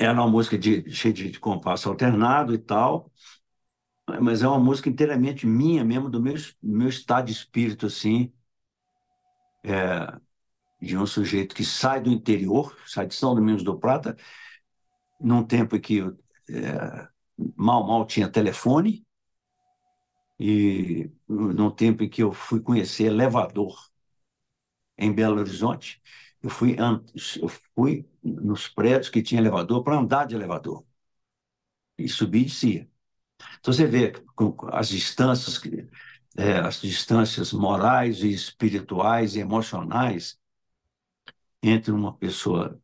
[0.00, 3.12] Era uma música de, cheia de, de compasso alternado e tal,
[4.20, 8.32] mas é uma música inteiramente minha mesmo, do meu, meu estado de espírito, assim,
[9.64, 10.20] é,
[10.82, 14.16] de um sujeito que sai do interior, sai de São Domingos do Prata,
[15.20, 16.00] num tempo em que
[16.48, 17.08] é,
[17.56, 19.06] mal, mal tinha telefone,
[20.38, 23.76] e num tempo em que eu fui conhecer elevador
[24.98, 26.00] em Belo Horizonte,
[26.42, 26.76] eu fui,
[27.40, 30.84] eu fui nos prédios que tinha elevador para andar de elevador,
[31.98, 32.88] e subir e descia.
[33.60, 34.12] Então você vê
[34.72, 35.60] as distâncias,
[36.36, 40.38] é, as distâncias morais e espirituais e emocionais
[41.62, 42.80] entre uma pessoa,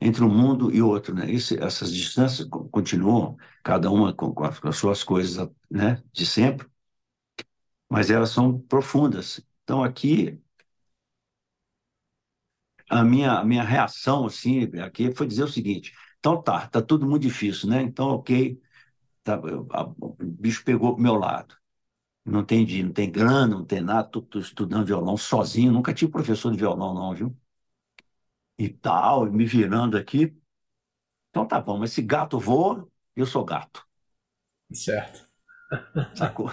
[0.00, 1.26] entre um mundo e outro, né?
[1.34, 6.02] Essas distâncias continuam, cada uma com, com as suas coisas, né?
[6.12, 6.68] De sempre,
[7.88, 9.40] mas elas são profundas.
[9.62, 10.40] Então aqui
[13.00, 17.06] a minha, a minha reação assim aqui foi dizer o seguinte: então tá, tá tudo
[17.06, 17.82] muito difícil, né?
[17.82, 18.60] Então ok,
[19.24, 21.56] Tá, o bicho pegou pro meu lado.
[22.24, 26.52] Não tem, não tem grana, não tem nada, estou estudando violão sozinho, nunca tive professor
[26.52, 27.36] de violão, não, viu?
[28.58, 30.34] E tal, me virando aqui.
[31.30, 33.86] Então tá bom, mas se gato voa, eu sou gato.
[34.72, 35.26] Certo.
[36.16, 36.50] Sacou?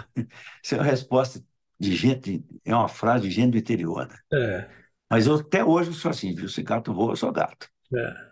[0.64, 1.44] Isso é uma resposta
[1.80, 4.08] de gente, é uma frase de gente do interior.
[4.08, 4.18] Né?
[4.34, 4.81] É.
[5.12, 6.48] Mas eu até hoje sou assim, viu?
[6.48, 7.68] Se gato voa, eu sou gato.
[7.94, 8.32] É.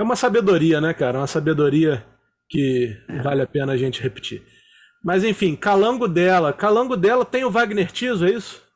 [0.00, 1.18] É uma sabedoria, né, cara?
[1.18, 2.06] Uma sabedoria
[2.48, 4.42] que vale a pena a gente repetir.
[5.04, 6.54] Mas enfim, Calango dela.
[6.54, 8.66] Calango dela tem o Wagner Tiso, é isso?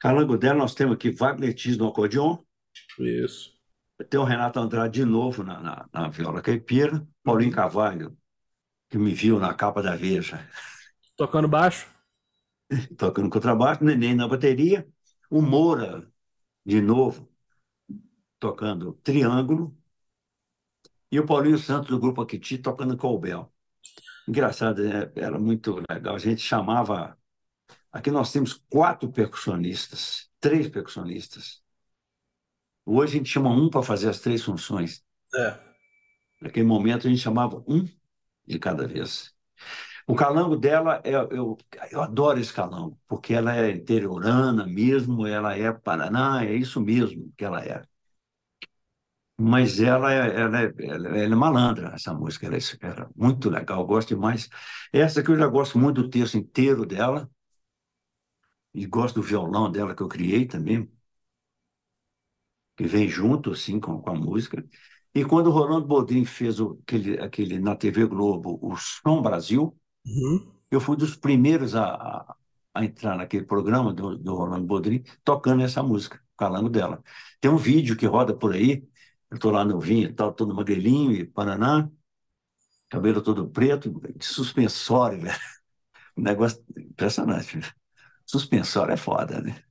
[0.00, 2.38] Calango dela, nós temos aqui Wagner Tiso no acordeon.
[2.98, 3.52] Isso.
[4.10, 7.06] Tem o Renato Andrade de novo na, na, na viola caipira.
[7.22, 7.52] Paulinho.
[7.52, 8.16] Carvalho,
[8.90, 10.44] que me viu na capa da Veja.
[11.16, 11.86] Tocando baixo?
[12.98, 14.84] Tocando contrabaixo, Neném na bateria.
[15.34, 16.08] O Moura,
[16.64, 17.28] de novo,
[18.38, 19.76] tocando triângulo.
[21.10, 23.52] E o Paulinho Santos, do Grupo Aquiti, tocando Colbel.
[24.28, 25.10] Engraçado, né?
[25.16, 26.14] era muito legal.
[26.14, 27.18] A gente chamava.
[27.90, 31.60] Aqui nós temos quatro percussionistas, três percussionistas.
[32.86, 35.04] Hoje a gente chama um para fazer as três funções.
[35.34, 35.58] É.
[36.42, 37.88] Naquele momento a gente chamava um
[38.46, 39.34] de cada vez.
[40.06, 41.56] O calango dela, é, eu,
[41.90, 47.32] eu adoro esse calango, porque ela é interiorana mesmo, ela é Paraná, é isso mesmo
[47.36, 47.82] que ela é
[49.36, 52.60] mas ela, é, ela, é, ela, é malandra, essa música, ela é
[53.16, 54.48] muito legal, gosto demais.
[54.92, 57.28] Essa que eu já gosto muito do texto inteiro dela,
[58.74, 60.90] e gosto do violão dela que eu criei também,
[62.76, 64.64] que vem junto assim com, com a música.
[65.14, 69.76] E quando o Rolando Bodrin fez o, aquele, aquele na TV Globo, o Som Brasil,
[70.06, 70.52] uhum.
[70.70, 72.36] eu fui dos primeiros a, a,
[72.74, 77.02] a, entrar naquele programa do, do Rolando Bodrin, tocando essa música, falando dela.
[77.40, 78.86] Tem um vídeo que roda por aí,
[79.30, 81.88] eu estou lá no vinho e tal, todo magrelinho e Paraná,
[82.88, 85.38] cabelo todo preto, de suspensório, velho.
[86.16, 87.58] Um negócio impressionante.
[87.58, 87.74] Velho.
[88.24, 89.62] Suspensório é foda, né?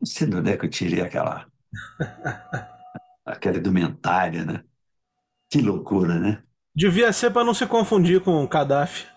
[0.00, 1.46] Não sei de onde é que eu tirei aquela.
[3.24, 4.64] aquela indumentária, né?
[5.50, 6.42] Que loucura, né?
[6.74, 9.11] Devia ser para não se confundir com o Gaddafi.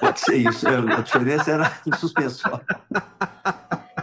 [0.00, 0.66] Pode ser isso.
[0.68, 2.64] É, a diferença era o suspensório.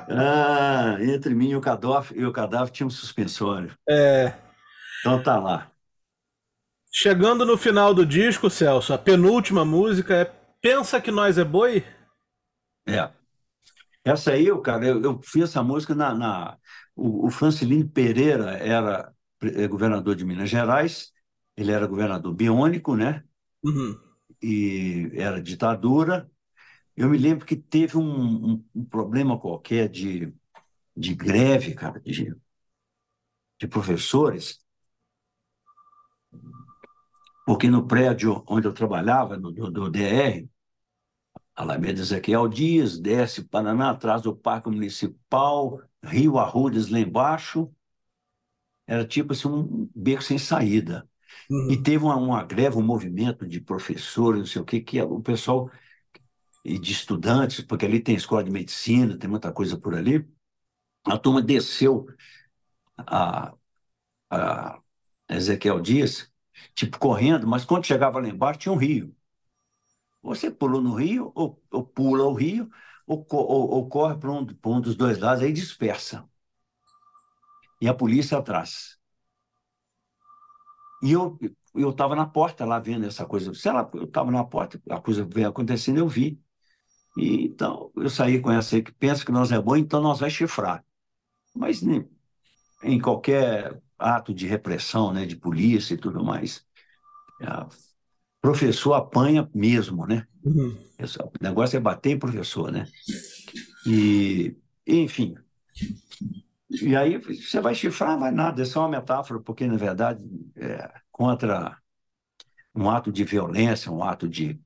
[0.09, 3.71] Ah, entre mim e o Gaddafi, e o Gaddafi tinha um suspensório.
[3.88, 4.34] É.
[4.99, 5.71] Então tá lá.
[6.91, 10.25] Chegando no final do disco, Celso, a penúltima música é
[10.61, 11.86] Pensa que Nós é Boi?
[12.88, 13.09] É.
[14.03, 16.13] Essa aí, cara, eu, eu fiz essa música na.
[16.13, 16.57] na
[16.95, 21.13] o, o Francilino Pereira era é, governador de Minas Gerais,
[21.55, 23.23] ele era governador biônico, né?
[23.63, 23.97] Uhum.
[24.42, 26.30] E era ditadura.
[26.98, 30.34] Eu me lembro que teve um, um, um problema qualquer de,
[30.98, 32.36] de greve, cara, de,
[33.60, 34.60] de professores,
[37.46, 40.50] porque no prédio onde eu trabalhava, no, do, do DR,
[41.56, 47.72] Alameda Ezequiel Dias, desce Paraná, atrás do Parque Municipal, Rio Arrudas lá embaixo.
[48.88, 51.08] Era tipo assim, um beco sem saída.
[51.50, 51.72] Uhum.
[51.72, 55.22] E teve uma, uma, greve, um movimento de professores, não sei o que, que o
[55.22, 55.70] pessoal,
[56.66, 60.28] e de estudantes, porque ali tem escola de medicina, tem muita coisa por ali.
[61.06, 62.08] A turma desceu
[62.98, 63.54] a,
[64.30, 64.82] a
[65.30, 66.32] Ezequiel Dias,
[66.76, 69.16] tipo correndo, mas quando chegava lá embaixo tinha um rio.
[70.22, 72.70] Você pula no rio, ou, ou pula o rio,
[73.08, 76.28] ou, ou, ou corre para um, um dos dois lados, aí dispersa.
[77.82, 78.99] E a polícia atrás.
[81.02, 81.38] E eu
[81.76, 83.54] eu estava na porta lá vendo essa coisa.
[83.54, 86.39] Sei lá, eu estava na porta, a coisa veio acontecendo, eu vi.
[87.18, 90.20] E, então, eu saí com essa aí que pensa que nós é bom, então nós
[90.20, 90.84] vai chifrar.
[91.56, 92.06] Mas né,
[92.84, 96.66] em qualquer ato de repressão, né, de polícia e tudo mais,
[98.41, 100.26] professor apanha mesmo, né?
[100.43, 100.78] Uhum.
[101.00, 102.86] O negócio é bater em professor, né?
[103.86, 105.36] E, enfim.
[106.70, 110.24] E aí você vai chifrar, vai nada, é só uma metáfora, porque, na verdade,
[110.55, 111.78] é contra
[112.76, 114.59] um ato de violência, um ato de,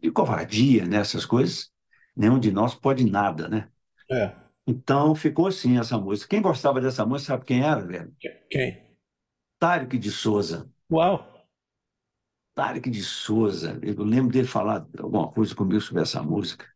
[0.00, 0.98] de covardia, né?
[0.98, 1.70] essas coisas,
[2.16, 3.68] nenhum de nós pode nada, né?
[4.10, 4.34] É.
[4.66, 6.28] Então ficou assim essa música.
[6.28, 8.14] Quem gostava dessa música sabe quem era, velho?
[8.50, 8.96] Quem?
[9.58, 10.70] Tarek de Souza.
[10.90, 11.34] Uau!
[12.54, 16.66] Tarek de Souza, eu lembro dele falar alguma coisa comigo sobre essa música.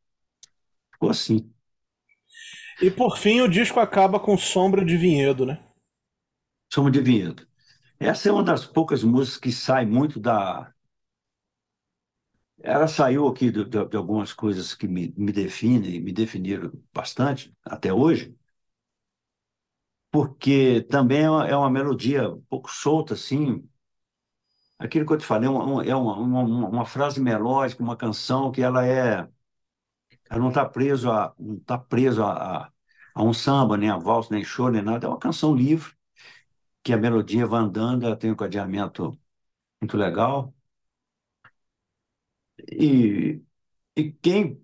[0.92, 1.50] Ficou assim.
[2.80, 5.60] E por fim o disco acaba com Sombra de Vinhedo, né?
[6.72, 7.46] Sombra de Vinhedo.
[8.00, 10.72] Essa é uma das poucas músicas que sai muito da.
[12.62, 17.52] Ela saiu aqui de, de, de algumas coisas que me, me definem, me definiram bastante
[17.64, 18.36] até hoje,
[20.10, 23.68] porque também é uma, é uma melodia um pouco solta, assim,
[24.78, 28.50] aquilo que eu te falei, é uma, é uma, uma, uma frase melódica, uma canção
[28.52, 29.28] que ela é.
[30.30, 32.72] Ela não está preso a não tá preso a, a,
[33.14, 35.06] a, um samba, nem a valsa, nem choro, nem nada.
[35.06, 35.92] É uma canção livre,
[36.82, 39.18] que a melodia vai andando, ela tem um cadeamento
[39.80, 40.54] muito legal.
[42.70, 43.40] E,
[43.96, 44.60] e quem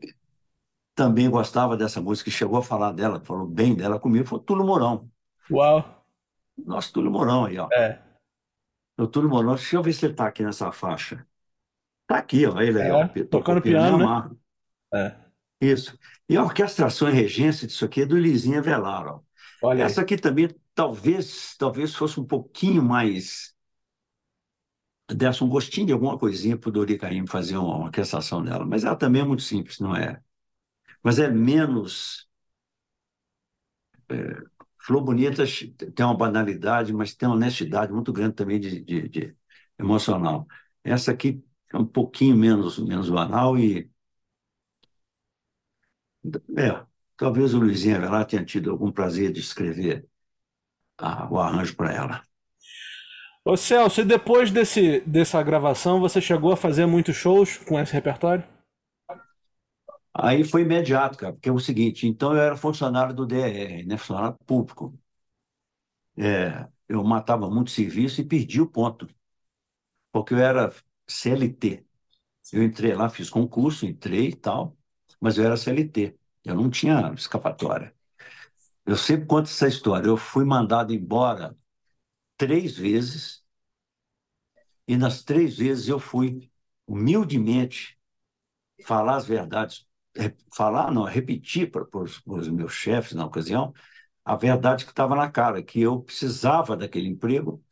[0.95, 4.43] também gostava dessa música, que chegou a falar dela, falou bem dela comigo, foi o
[4.43, 5.11] Túlio Mourão.
[5.51, 6.05] Uau!
[6.57, 7.69] Nosso Túlio Mourão aí, ó.
[7.73, 8.01] É.
[8.97, 11.27] O Túlio Mourão, deixa eu ver se ele está aqui nessa faixa.
[12.03, 14.39] Está aqui, ó, ele aí, ó, é, tocando piano, piano
[14.93, 15.01] né?
[15.01, 15.24] É.
[15.73, 15.99] Isso.
[16.29, 19.21] E a orquestração e regência disso aqui é do Lizinha Velar, ó.
[19.61, 23.55] Olha Essa aqui também talvez, talvez fosse um pouquinho mais
[25.11, 28.65] desse um gostinho de alguma coisinha para o Dori Caim fazer uma, uma orquestração dela,
[28.67, 30.21] mas ela também é muito simples, não é?
[31.03, 32.29] Mas é menos
[34.11, 34.37] é,
[34.79, 35.45] Flor Bonita
[35.95, 39.37] tem uma banalidade, mas tem uma honestidade muito grande também de, de, de
[39.79, 40.47] emocional.
[40.83, 41.43] Essa aqui
[41.73, 43.91] é um pouquinho menos, menos banal e.
[46.57, 46.85] É,
[47.17, 50.09] talvez o Luizinho Avelar tenha tido algum prazer de escrever
[50.99, 52.23] a, o arranjo para ela.
[53.43, 57.93] Ô Celso, e depois desse, dessa gravação, você chegou a fazer muitos shows com esse
[57.93, 58.45] repertório?
[60.13, 63.97] Aí foi imediato, cara, porque é o seguinte, então eu era funcionário do DRR, né,
[63.99, 64.97] funcionário público.
[66.17, 69.09] É, eu matava muito serviço e perdi o ponto,
[70.13, 70.73] porque eu era
[71.07, 71.87] CLT.
[72.53, 74.77] Eu entrei lá, fiz concurso, entrei e tal,
[75.25, 77.95] mas eu era CLT, eu não tinha escapatória.
[78.87, 80.09] Eu sempre conto essa história.
[80.09, 81.57] Eu fui mandado embora
[82.39, 83.45] três vezes,
[84.87, 86.51] e nas três vezes eu fui
[86.87, 87.99] humildemente
[88.87, 89.87] falar as verdades
[90.55, 91.87] falar, não, repetir para
[92.27, 93.73] os meus chefes na ocasião
[94.25, 97.65] a verdade que estava na cara, que eu precisava daquele emprego,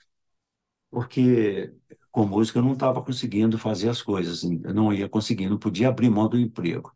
[0.91, 1.75] porque
[2.11, 6.11] com música eu não estava conseguindo fazer as coisas, não ia conseguindo, não podia abrir
[6.11, 6.95] mão do emprego.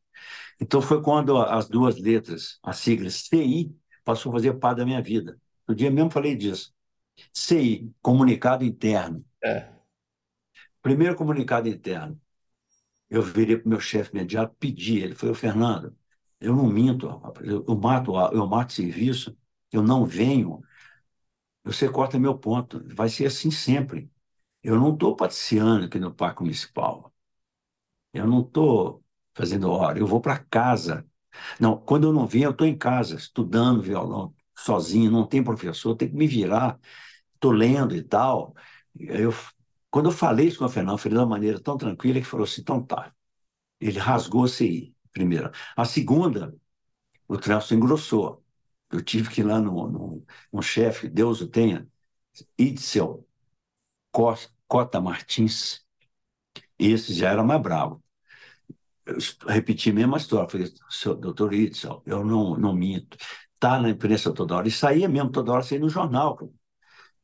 [0.61, 5.03] Então foi quando as duas letras, as siglas CI, passou a fazer parte da minha
[5.03, 5.39] vida.
[5.69, 6.73] No dia mesmo falei disso.
[7.33, 9.25] CI, comunicado interno.
[9.43, 9.71] É.
[10.83, 12.21] Primeiro comunicado interno
[13.09, 15.97] eu virei para o meu chefe imediato, pedi, ele foi o Fernando,
[16.41, 17.07] eu não minto,
[17.43, 19.37] eu, eu mato, eu mato serviço,
[19.73, 20.63] eu não venho,
[21.65, 24.11] você corta meu ponto, vai ser assim sempre.
[24.63, 27.13] Eu não estou patriciando aqui no Parque Municipal.
[28.13, 29.05] Eu não estou
[29.37, 31.07] fazendo hora, eu vou para casa.
[31.61, 35.97] Não, quando eu não venho, eu estou em casa, estudando violão, sozinho, não tem professor,
[35.97, 36.79] tenho que me virar,
[37.35, 38.55] estou lendo e tal.
[38.99, 39.33] Eu
[39.91, 42.45] quando eu falei isso com o Fernando, falei de uma maneira tão tranquila que falou
[42.45, 43.13] assim: então tá.
[43.81, 45.53] Ele rasgou a CI, primeira.
[45.77, 46.55] A segunda,
[47.29, 48.45] o traço engrossou.
[48.91, 51.89] Eu tive que ir lá no, no, no chefe, Deus o tenha,
[52.59, 53.27] Itzel
[54.69, 55.85] Cota Martins.
[56.79, 58.03] Esse já era mais bravo.
[59.49, 60.49] Repeti a mesma história.
[60.49, 60.73] Falei,
[61.21, 63.17] doutor Itzel, eu não, não minto.
[63.55, 64.69] Está na imprensa toda hora.
[64.69, 66.39] E saía mesmo toda hora, saía no jornal.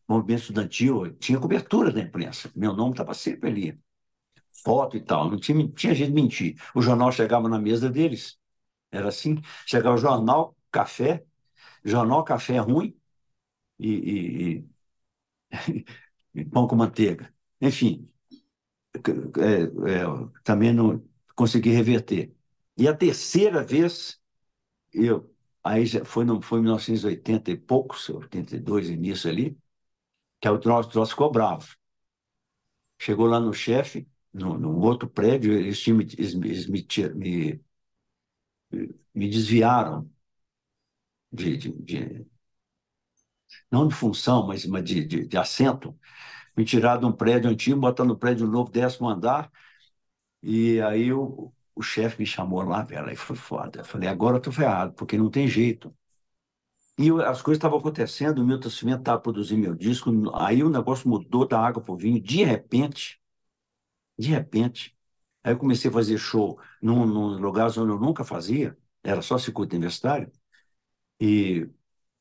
[0.09, 2.51] Movimento estudantil, tinha cobertura da imprensa.
[2.55, 3.81] Meu nome estava sempre ali.
[4.65, 5.31] Foto e tal.
[5.31, 6.57] Não tinha, tinha de mentir.
[6.75, 8.39] O jornal chegava na mesa deles.
[8.91, 9.41] Era assim.
[9.67, 11.25] Chegava o jornal, café.
[11.85, 12.97] Jornal, café ruim.
[13.79, 14.67] E, e,
[15.53, 15.85] e,
[16.35, 17.33] e pão com manteiga.
[17.61, 18.11] Enfim,
[19.39, 19.63] é,
[19.93, 20.05] é,
[20.45, 21.03] também não
[21.35, 22.35] consegui reverter.
[22.77, 24.21] E a terceira vez,
[24.93, 25.31] eu
[25.65, 29.59] aí já foi, no, foi em 1980 e poucos, 82, início ali,
[30.41, 31.67] que o troço, o troço ficou bravo.
[32.99, 37.61] Chegou lá no chefe, no, no outro prédio, eles, tinham, eles, eles me, me,
[39.15, 40.11] me, desviaram
[41.33, 42.27] de, de, de,
[43.71, 45.99] não de função, mas de, de, de assento,
[46.57, 49.51] me tiraram de um prédio antigo, botaram no prédio novo, décimo andar,
[50.43, 53.81] e aí o, o chefe me chamou lá, velho, aí foi foda.
[53.81, 55.95] Eu falei, agora eu tô ferrado, porque não tem jeito.
[56.99, 61.09] E as coisas estavam acontecendo, o Milton Cimento estava produzindo meu disco, aí o negócio
[61.09, 63.21] mudou da água para o vinho, de repente,
[64.19, 64.97] de repente.
[65.45, 69.39] Aí eu comecei a fazer show num, num lugar onde eu nunca fazia, era só
[69.39, 70.31] circuito universitário,
[71.21, 71.69] e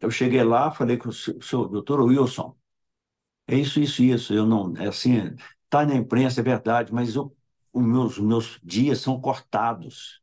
[0.01, 2.57] eu cheguei lá, falei com o senhor, doutor Wilson,
[3.47, 5.35] é isso, isso, isso, eu não, é assim,
[5.69, 7.35] tá na imprensa, é verdade, mas eu
[7.73, 10.21] os meus, meus dias são cortados.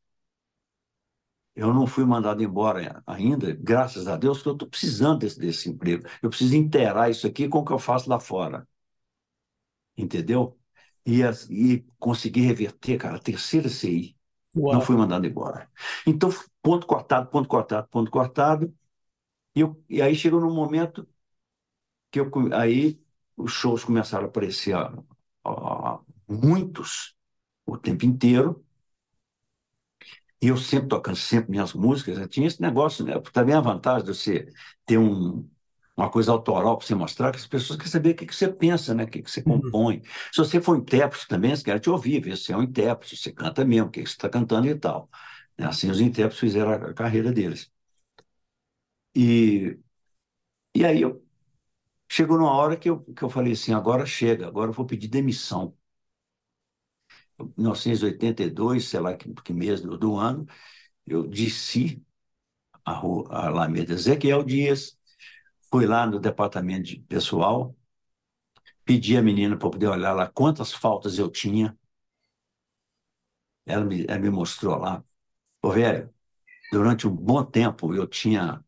[1.55, 5.69] Eu não fui mandado embora ainda, graças a Deus, porque eu estou precisando desse, desse
[5.69, 6.09] emprego.
[6.23, 8.67] Eu preciso inteirar isso aqui com o que eu faço lá fora.
[9.97, 10.57] Entendeu?
[11.05, 14.17] E, e conseguir reverter, cara, a terceira CI.
[14.57, 14.75] Uau.
[14.75, 15.71] Não fui mandado embora.
[16.07, 16.31] Então,
[16.63, 18.73] ponto cortado, ponto cortado, ponto cortado.
[19.55, 21.09] E, eu, e aí chegou num momento
[22.11, 23.01] que eu, aí
[23.37, 24.93] os shows começaram a aparecer, ó,
[25.45, 27.17] ó, muitos
[27.73, 28.65] o tempo inteiro.
[30.41, 33.15] E eu sempre tocando sempre minhas músicas, eu tinha esse negócio, né?
[33.33, 34.49] Também a vantagem de você
[34.87, 35.49] ter um,
[35.97, 38.49] uma coisa autoral para você mostrar, que as pessoas querem saber o que, que você
[38.53, 39.03] pensa, né?
[39.05, 39.61] o que, que você uhum.
[39.61, 39.97] compõe.
[39.97, 40.03] Uhum.
[40.33, 43.17] Se você for intérprete também, eles querem te ouvir, ver se você é um intérprete,
[43.17, 45.11] você canta mesmo, o que, que você está cantando e tal.
[45.59, 45.67] Né?
[45.67, 47.69] Assim os intérpretes fizeram a, a carreira deles.
[49.15, 49.79] E,
[50.77, 51.27] e aí eu,
[52.11, 55.09] chegou numa hora que eu, que eu falei assim, agora chega, agora eu vou pedir
[55.09, 55.78] demissão.
[57.57, 60.47] 1982, sei lá que, que mês do, ano,
[61.07, 62.03] eu desci
[62.85, 64.99] a, rua, a Alameda Ezequiel Dias,
[65.71, 67.77] fui lá no departamento de pessoal,
[68.85, 71.77] pedi a menina para poder olhar lá quantas faltas eu tinha.
[73.67, 75.05] Ela me, ela me mostrou lá.
[75.63, 76.13] Ô, velho,
[76.73, 78.65] durante um bom tempo eu tinha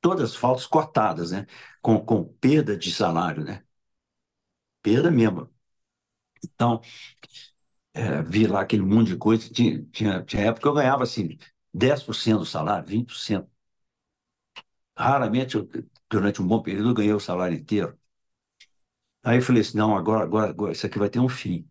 [0.00, 1.46] todas as faltas cortadas, né?
[1.82, 3.64] Com, com perda de salário, né?
[4.82, 5.50] Perda mesmo.
[6.44, 6.80] Então,
[7.94, 9.48] é, vi lá aquele monte de coisa.
[9.52, 11.38] Tinha, tinha, tinha época que eu ganhava assim,
[11.72, 13.48] 10% do salário, 20%.
[14.96, 15.68] Raramente, eu,
[16.10, 17.98] durante um bom período, eu ganhei o salário inteiro.
[19.24, 21.68] Aí eu falei assim: não, agora, agora, agora isso aqui vai ter um fim.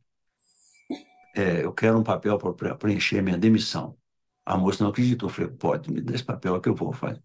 [1.36, 3.97] É, eu quero um papel para preencher minha demissão.
[4.45, 5.30] A moça não acreditou.
[5.30, 7.22] Eu falei: pode, me dá esse papel que eu vou fazer.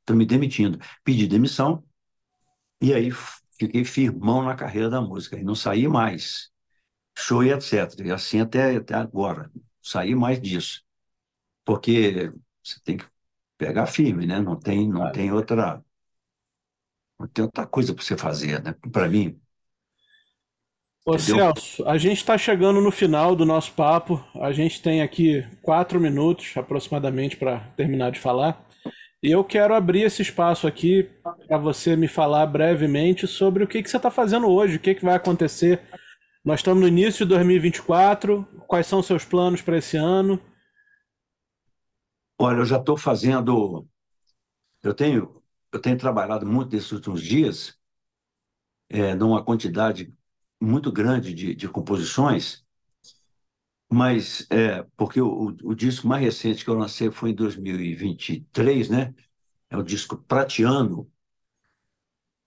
[0.00, 0.78] Estou me demitindo.
[1.04, 1.84] Pedi demissão
[2.82, 3.10] e aí
[3.58, 6.51] fiquei firmão na carreira da música e não saí mais
[7.16, 8.00] show e etc.
[8.04, 9.50] E assim até, até agora.
[9.82, 10.82] Sair mais disso.
[11.64, 12.32] Porque
[12.62, 13.06] você tem que
[13.56, 14.40] pegar firme, né?
[14.40, 15.82] Não tem, não tem outra
[17.18, 18.74] não tem outra coisa para você fazer, né?
[18.90, 19.38] Para mim.
[21.06, 21.36] Ô Entendeu?
[21.36, 24.24] Celso, a gente está chegando no final do nosso papo.
[24.40, 28.64] A gente tem aqui quatro minutos aproximadamente para terminar de falar.
[29.22, 31.08] E eu quero abrir esse espaço aqui
[31.46, 34.96] para você me falar brevemente sobre o que, que você está fazendo hoje, o que,
[34.96, 35.80] que vai acontecer
[36.44, 38.44] nós estamos no início de 2024.
[38.66, 40.40] Quais são seus planos para esse ano?
[42.38, 43.86] Olha, eu já estou fazendo.
[44.82, 45.40] Eu tenho,
[45.70, 47.78] eu tenho trabalhado muito nesses últimos dias,
[48.88, 50.12] é, numa quantidade
[50.60, 52.64] muito grande de, de composições,
[53.88, 59.14] mas é, porque o, o, disco mais recente que eu lancei foi em 2023, né?
[59.70, 61.10] É o disco Prateando.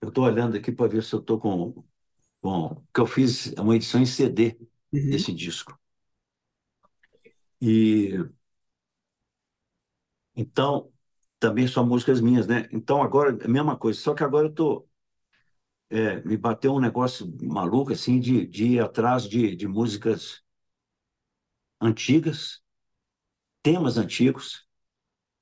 [0.02, 1.84] Eu estou olhando aqui para ver se eu estou com
[2.46, 4.56] Bom, que eu fiz uma edição em CD
[4.94, 5.10] uhum.
[5.10, 5.76] desse disco.
[7.60, 8.14] E
[10.36, 10.92] então
[11.40, 12.70] também são músicas minhas, né?
[12.72, 14.88] Então agora a mesma coisa, só que agora eu tô
[15.90, 20.44] é, me bateu um negócio maluco assim de, de ir atrás de, de músicas
[21.82, 22.62] antigas,
[23.64, 24.68] temas antigos,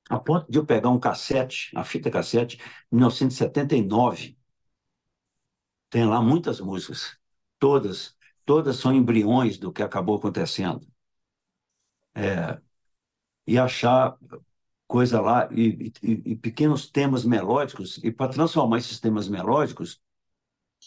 [0.08, 2.58] a ponto de eu pegar um cassete, a fita cassete,
[2.90, 4.38] 1979
[5.94, 7.16] tem lá muitas músicas,
[7.58, 10.86] todas, todas são embriões do que acabou acontecendo.
[12.14, 12.60] é,
[13.46, 14.16] e achar
[14.86, 20.00] coisa lá, e, e, e pequenos temas melódicos, e para transformar esses temas melódicos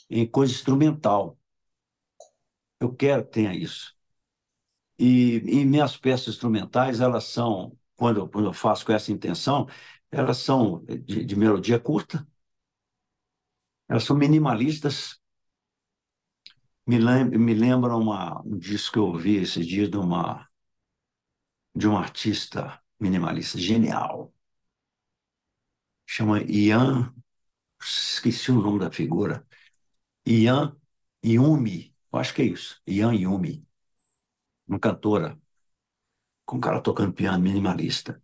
[0.09, 1.37] em coisa instrumental.
[2.79, 3.95] Eu quero que tenha isso.
[4.99, 9.67] E, e minhas peças instrumentais, elas são, quando eu, quando eu faço com essa intenção,
[10.11, 12.27] elas são de, de melodia curta,
[13.89, 15.19] elas são minimalistas.
[16.87, 20.47] Me, lembra, me lembram uma, um disco que eu ouvi esses dias de uma
[21.73, 24.33] de um artista minimalista genial.
[26.05, 27.13] Chama Ian,
[27.81, 29.45] esqueci o nome da figura.
[30.27, 30.77] Ian
[31.25, 32.81] Yumi, eu acho que é isso.
[32.87, 33.67] Ian Yumi,
[34.67, 35.37] uma cantora,
[36.45, 38.19] com um cara tocando piano minimalista.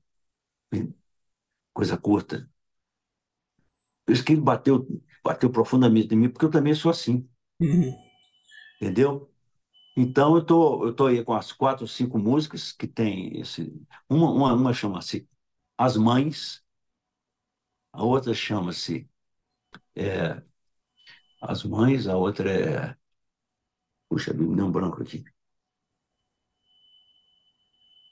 [1.72, 2.38] Coisa curta.
[4.08, 4.86] Isso que ele bateu,
[5.24, 7.28] bateu profundamente em mim, porque eu também sou assim.
[7.60, 7.94] Uhum.
[8.82, 9.32] Entendeu?
[9.98, 13.74] Então, eu tô, eu tô aí com as quatro, cinco músicas que tem esse.
[14.10, 15.30] Uma, uma, uma chama-se
[15.78, 16.64] As Mães,
[17.92, 19.10] a outra chama-se
[19.96, 20.42] é,
[21.42, 22.98] As Mães, a outra é.
[24.10, 25.26] Puxa, me deu um branco aqui.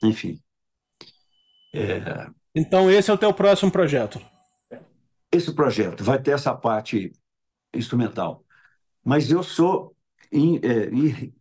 [0.04, 0.42] Enfim.
[1.74, 2.30] É...
[2.56, 4.20] Então, esse é o teu próximo projeto?
[5.32, 7.14] Esse projeto vai ter essa parte
[7.74, 8.44] instrumental.
[9.04, 9.96] Mas eu sou
[10.32, 10.90] in, é,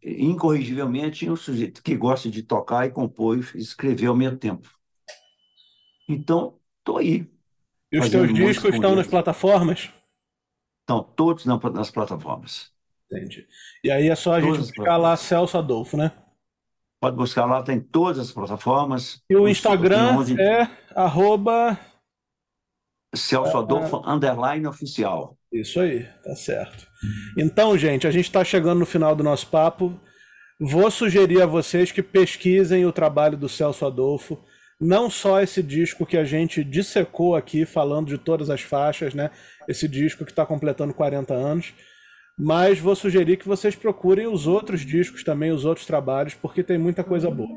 [0.03, 4.69] incorrigivelmente um sujeito que gosta de tocar e compor e escrever ao mesmo tempo.
[6.09, 7.31] Então, estou aí.
[7.93, 9.91] E os teus discos estão nas plataformas?
[10.81, 12.73] Estão todos nas plataformas.
[13.11, 13.47] Entendi.
[13.83, 16.13] E aí é só a todas gente buscar lá Celso Adolfo, né?
[17.01, 19.23] Pode buscar lá, tem todas as plataformas.
[19.29, 20.41] E o Instagram 11...
[20.41, 21.79] é arroba...
[23.15, 25.37] Celso Adolfo, uh, underline oficial.
[25.53, 26.87] Isso aí, tá certo.
[27.37, 29.99] Então, gente, a gente está chegando no final do nosso papo.
[30.61, 34.39] Vou sugerir a vocês que pesquisem o trabalho do Celso Adolfo.
[34.81, 39.31] Não só esse disco que a gente dissecou aqui, falando de todas as faixas, né?
[39.69, 41.75] Esse disco que está completando 40 anos.
[42.43, 46.79] Mas vou sugerir que vocês procurem os outros discos também, os outros trabalhos, porque tem
[46.79, 47.49] muita coisa boa.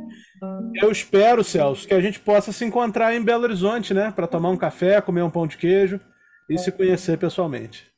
[0.75, 4.11] Eu espero, Celso, que a gente possa se encontrar em Belo Horizonte, né?
[4.11, 5.99] Para tomar um café, comer um pão de queijo
[6.49, 7.91] e se conhecer pessoalmente.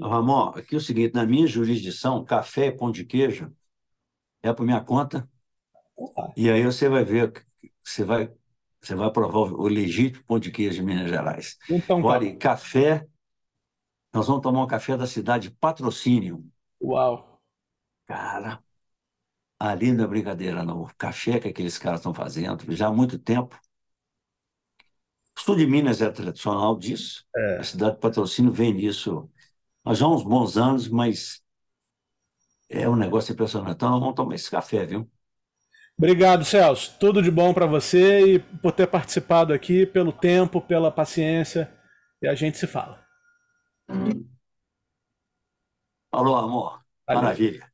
[0.00, 3.52] Ramon, aqui é o seguinte, na minha jurisdição, café e pão de queijo
[4.42, 5.28] é por minha conta.
[6.36, 7.32] E aí você vai ver,
[7.82, 8.30] você vai,
[8.80, 11.58] você vai provar o legítimo pão de queijo de Minas Gerais.
[11.68, 12.36] Então, Agora, tá.
[12.36, 13.06] café,
[14.12, 16.44] nós vamos tomar um café da cidade Patrocínio.
[16.82, 17.42] Uau!
[18.06, 18.62] Cara,
[19.58, 20.82] ali não é brincadeira, não.
[20.82, 23.58] O café que aqueles caras estão fazendo, já há muito tempo,
[25.36, 27.24] o sul de Minas é tradicional disso.
[27.36, 27.58] É.
[27.58, 29.30] A cidade de Patrocínio vem nisso
[29.84, 31.42] há já uns bons anos, mas
[32.68, 33.76] é um negócio impressionante.
[33.76, 35.08] Então, nós vamos tomar esse café, viu?
[35.96, 36.96] Obrigado, Celso.
[36.98, 41.72] Tudo de bom para você e por ter participado aqui, pelo tempo, pela paciência.
[42.22, 43.07] E a gente se fala.
[46.12, 46.84] Alô, amor.
[47.08, 47.72] Maravilha.